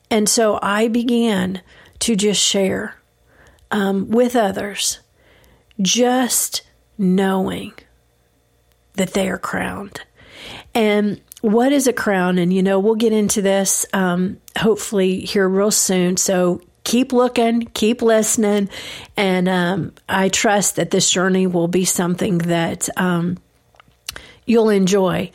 And 0.09 0.29
so 0.29 0.59
I 0.61 0.87
began 0.87 1.61
to 1.99 2.15
just 2.15 2.41
share 2.41 2.95
um, 3.71 4.09
with 4.09 4.35
others, 4.35 4.99
just 5.81 6.61
knowing 6.97 7.73
that 8.93 9.13
they 9.13 9.29
are 9.29 9.39
crowned. 9.39 10.01
And 10.75 11.21
what 11.43 11.73
is 11.73 11.87
a 11.87 11.93
crown? 11.93 12.37
And, 12.37 12.53
you 12.53 12.63
know, 12.63 12.79
we'll 12.79 12.95
get 12.95 13.11
into 13.11 13.41
this 13.41 13.85
um, 13.91 14.37
hopefully 14.57 15.19
here 15.19 15.47
real 15.47 15.71
soon. 15.71 16.15
So 16.15 16.61
keep 16.85 17.11
looking, 17.11 17.63
keep 17.73 18.01
listening. 18.01 18.69
And 19.17 19.49
um, 19.49 19.93
I 20.07 20.29
trust 20.29 20.77
that 20.77 20.91
this 20.91 21.11
journey 21.11 21.45
will 21.45 21.67
be 21.67 21.83
something 21.83 22.37
that 22.37 22.87
um, 22.95 23.39
you'll 24.45 24.69
enjoy. 24.69 25.31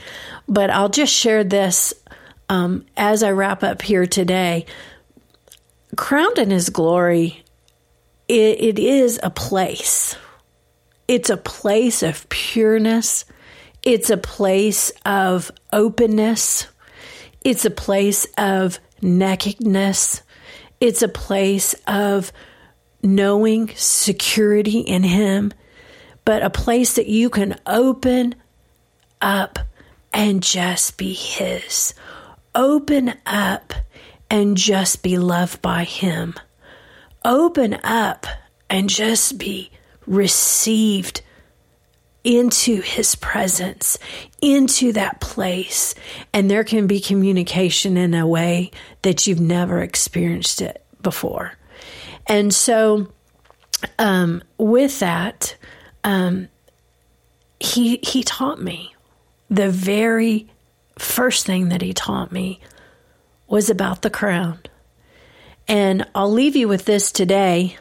But 0.49 0.71
I'll 0.71 0.89
just 0.89 1.13
share 1.13 1.45
this 1.45 1.93
um, 2.49 2.87
as 2.97 3.23
I 3.23 3.33
wrap 3.33 3.63
up 3.63 3.83
here 3.83 4.07
today. 4.07 4.65
Crowned 5.95 6.39
in 6.39 6.51
His 6.51 6.71
glory, 6.71 7.45
it, 8.29 8.63
it 8.63 8.79
is 8.79 9.21
a 9.23 9.29
place. 9.29 10.17
It's 11.07 11.29
a 11.29 11.37
place 11.37 12.03
of 12.03 12.27
pureness. 12.31 13.27
It's 13.89 14.11
a 14.11 14.19
place 14.19 14.93
of 15.07 15.51
openness. 15.73 16.67
It's 17.43 17.65
a 17.65 17.71
place 17.71 18.27
of 18.37 18.79
nakedness. 19.01 20.21
It's 20.79 21.01
a 21.01 21.09
place 21.09 21.75
of 21.87 22.31
knowing 23.03 23.71
security 23.77 24.81
in 24.81 25.05
Him, 25.05 25.55
but 26.27 26.43
a 26.43 26.51
place 26.51 26.97
that 26.97 27.07
you 27.07 27.31
can 27.31 27.59
open 27.67 28.35
up 29.23 29.59
and 30.13 30.43
just 30.43 30.99
be 30.99 31.15
His. 31.15 31.95
Open 32.55 33.15
up 33.25 33.73
and 34.29 34.59
just 34.59 35.03
be 35.03 35.17
loved 35.17 35.63
by 35.63 35.85
Him. 35.85 36.35
Open 37.25 37.79
up 37.83 38.27
and 38.69 38.91
just 38.91 39.39
be 39.39 39.71
received 40.07 41.23
into 42.25 42.81
His 42.81 43.15
presence, 43.15 43.99
into 44.43 44.93
that 44.93 45.21
place. 45.21 45.95
And 46.33 46.51
there 46.51 46.65
can 46.65 46.87
be 46.87 47.01
communication 47.01 47.97
in 47.97 48.15
a 48.15 48.27
way 48.27 48.71
that 49.03 49.27
you've 49.27 49.41
never 49.41 49.81
experienced 49.81 50.61
it 50.61 50.85
before. 51.03 51.53
And 52.27 52.55
so, 52.55 53.09
um, 53.99 54.43
with 54.59 54.99
that, 55.01 55.57
um, 56.05 56.49
he 57.61 57.99
he 58.03 58.23
taught 58.23 58.61
me 58.61 58.95
the 59.51 59.71
very 59.71 60.47
first 60.99 61.47
thing 61.47 61.69
that 61.71 61.83
he 61.83 61.93
taught 61.93 62.33
me 62.33 62.61
was 63.47 63.71
about 63.71 64.03
the 64.03 64.11
crown. 64.11 64.59
And 65.67 66.07
I'll 66.15 66.33
leave 66.33 66.57
you 66.57 66.69
with 66.69 66.85
this 66.85 67.11
today. 67.13 67.77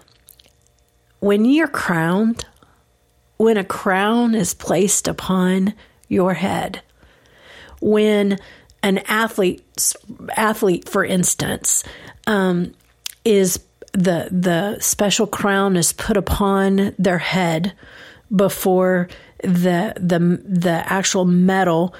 When 1.19 1.45
you're 1.45 1.67
crowned, 1.67 2.45
when 3.37 3.57
a 3.57 3.63
crown 3.63 4.35
is 4.35 4.53
placed 4.53 5.07
upon 5.07 5.73
your 6.07 6.33
head, 6.33 6.81
when 7.79 8.37
an 8.83 8.99
athlete, 9.07 9.63
athlete 10.35 10.89
for 10.89 11.05
instance, 11.05 11.83
um, 12.25 12.73
is 13.23 13.59
the 13.93 14.29
the 14.31 14.77
special 14.79 15.27
crown 15.27 15.75
is 15.75 15.93
put 15.93 16.17
upon 16.17 16.93
their 16.99 17.17
head 17.17 17.73
before 18.35 19.07
the 19.43 19.93
the 19.97 20.19
the 20.43 20.83
actual 20.85 21.25
medal 21.25 21.95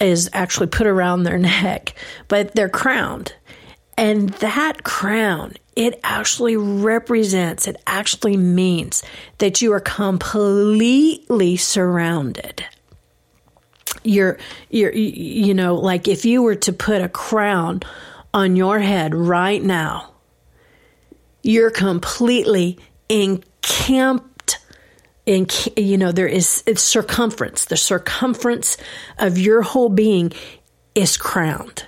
is 0.00 0.28
actually 0.32 0.66
put 0.66 0.86
around 0.86 1.22
their 1.22 1.38
neck, 1.62 1.94
but 2.28 2.54
they're 2.54 2.68
crowned. 2.68 3.34
And 3.96 4.30
that 4.30 4.84
crown, 4.84 5.52
it 5.76 5.98
actually 6.04 6.56
represents, 6.56 7.66
it 7.66 7.76
actually 7.86 8.36
means 8.36 9.02
that 9.38 9.62
you 9.62 9.72
are 9.72 9.80
completely 9.80 11.56
surrounded. 11.56 12.64
You're, 14.04 14.38
you're, 14.68 14.92
you 14.92 15.54
know, 15.54 15.76
like 15.76 16.08
if 16.08 16.24
you 16.24 16.42
were 16.42 16.56
to 16.56 16.72
put 16.72 17.00
a 17.00 17.08
crown 17.08 17.80
on 18.34 18.56
your 18.56 18.80
head 18.80 19.14
right 19.14 19.62
now, 19.62 20.12
you're 21.42 21.70
completely 21.70 22.78
encamped 23.08 24.58
in 25.24 25.46
you 25.76 25.96
know 25.96 26.10
there 26.10 26.26
is 26.26 26.64
it's 26.66 26.82
circumference 26.82 27.66
the 27.66 27.76
circumference 27.76 28.76
of 29.18 29.38
your 29.38 29.62
whole 29.62 29.88
being 29.88 30.32
is 30.96 31.16
crowned 31.16 31.86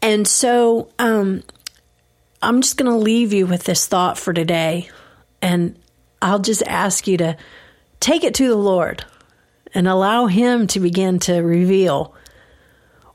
and 0.00 0.26
so 0.26 0.88
um, 0.98 1.42
i'm 2.42 2.60
just 2.60 2.76
going 2.76 2.90
to 2.90 2.96
leave 2.96 3.32
you 3.32 3.46
with 3.46 3.64
this 3.64 3.86
thought 3.86 4.18
for 4.18 4.32
today 4.32 4.88
and 5.40 5.78
i'll 6.20 6.38
just 6.38 6.62
ask 6.64 7.06
you 7.06 7.16
to 7.16 7.36
take 8.00 8.24
it 8.24 8.34
to 8.34 8.48
the 8.48 8.56
lord 8.56 9.04
and 9.74 9.88
allow 9.88 10.26
him 10.26 10.66
to 10.66 10.80
begin 10.80 11.18
to 11.18 11.36
reveal 11.36 12.14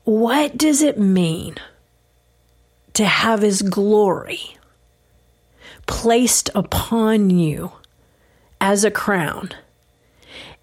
what 0.04 0.56
does 0.56 0.82
it 0.82 0.98
mean 0.98 1.54
to 2.94 3.04
have 3.04 3.42
his 3.42 3.62
glory 3.62 4.56
placed 5.86 6.50
upon 6.54 7.30
you 7.30 7.70
as 8.60 8.84
a 8.84 8.90
crown 8.90 9.50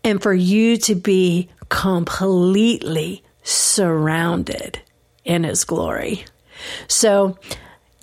and 0.03 0.21
for 0.21 0.33
you 0.33 0.77
to 0.77 0.95
be 0.95 1.49
completely 1.69 3.23
surrounded 3.43 4.79
in 5.23 5.43
His 5.43 5.63
glory. 5.63 6.25
So, 6.87 7.37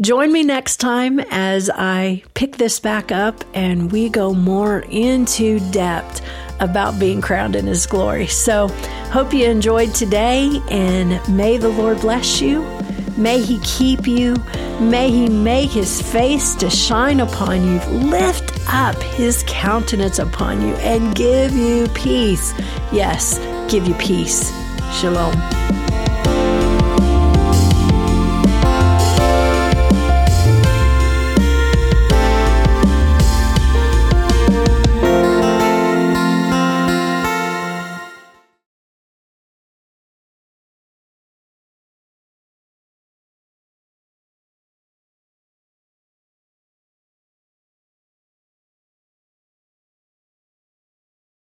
join 0.02 0.32
me 0.32 0.42
next 0.42 0.78
time 0.78 1.20
as 1.30 1.70
I 1.72 2.24
pick 2.34 2.56
this 2.56 2.80
back 2.80 3.12
up 3.12 3.44
and 3.54 3.92
we 3.92 4.08
go 4.08 4.34
more 4.34 4.80
into 4.90 5.60
depth 5.70 6.20
about 6.58 6.98
being 6.98 7.20
crowned 7.20 7.54
in 7.54 7.66
His 7.66 7.86
glory. 7.86 8.26
So, 8.26 8.68
hope 9.12 9.32
you 9.32 9.46
enjoyed 9.46 9.94
today 9.94 10.60
and 10.70 11.20
may 11.34 11.56
the 11.56 11.68
Lord 11.68 12.00
bless 12.00 12.40
you. 12.40 12.62
May 13.16 13.40
He 13.40 13.60
keep 13.60 14.08
you. 14.08 14.34
May 14.80 15.10
He 15.10 15.28
make 15.28 15.70
His 15.70 16.02
face 16.02 16.56
to 16.56 16.68
shine 16.68 17.20
upon 17.20 17.64
you, 17.64 17.78
lift 18.08 18.52
up 18.68 19.00
His 19.00 19.44
countenance 19.46 20.18
upon 20.18 20.62
you, 20.62 20.74
and 20.76 21.14
give 21.14 21.52
you 21.52 21.86
peace. 21.94 22.52
Yes, 22.92 23.38
give 23.70 23.86
you 23.86 23.94
peace. 23.94 24.50
Shalom. 24.98 25.91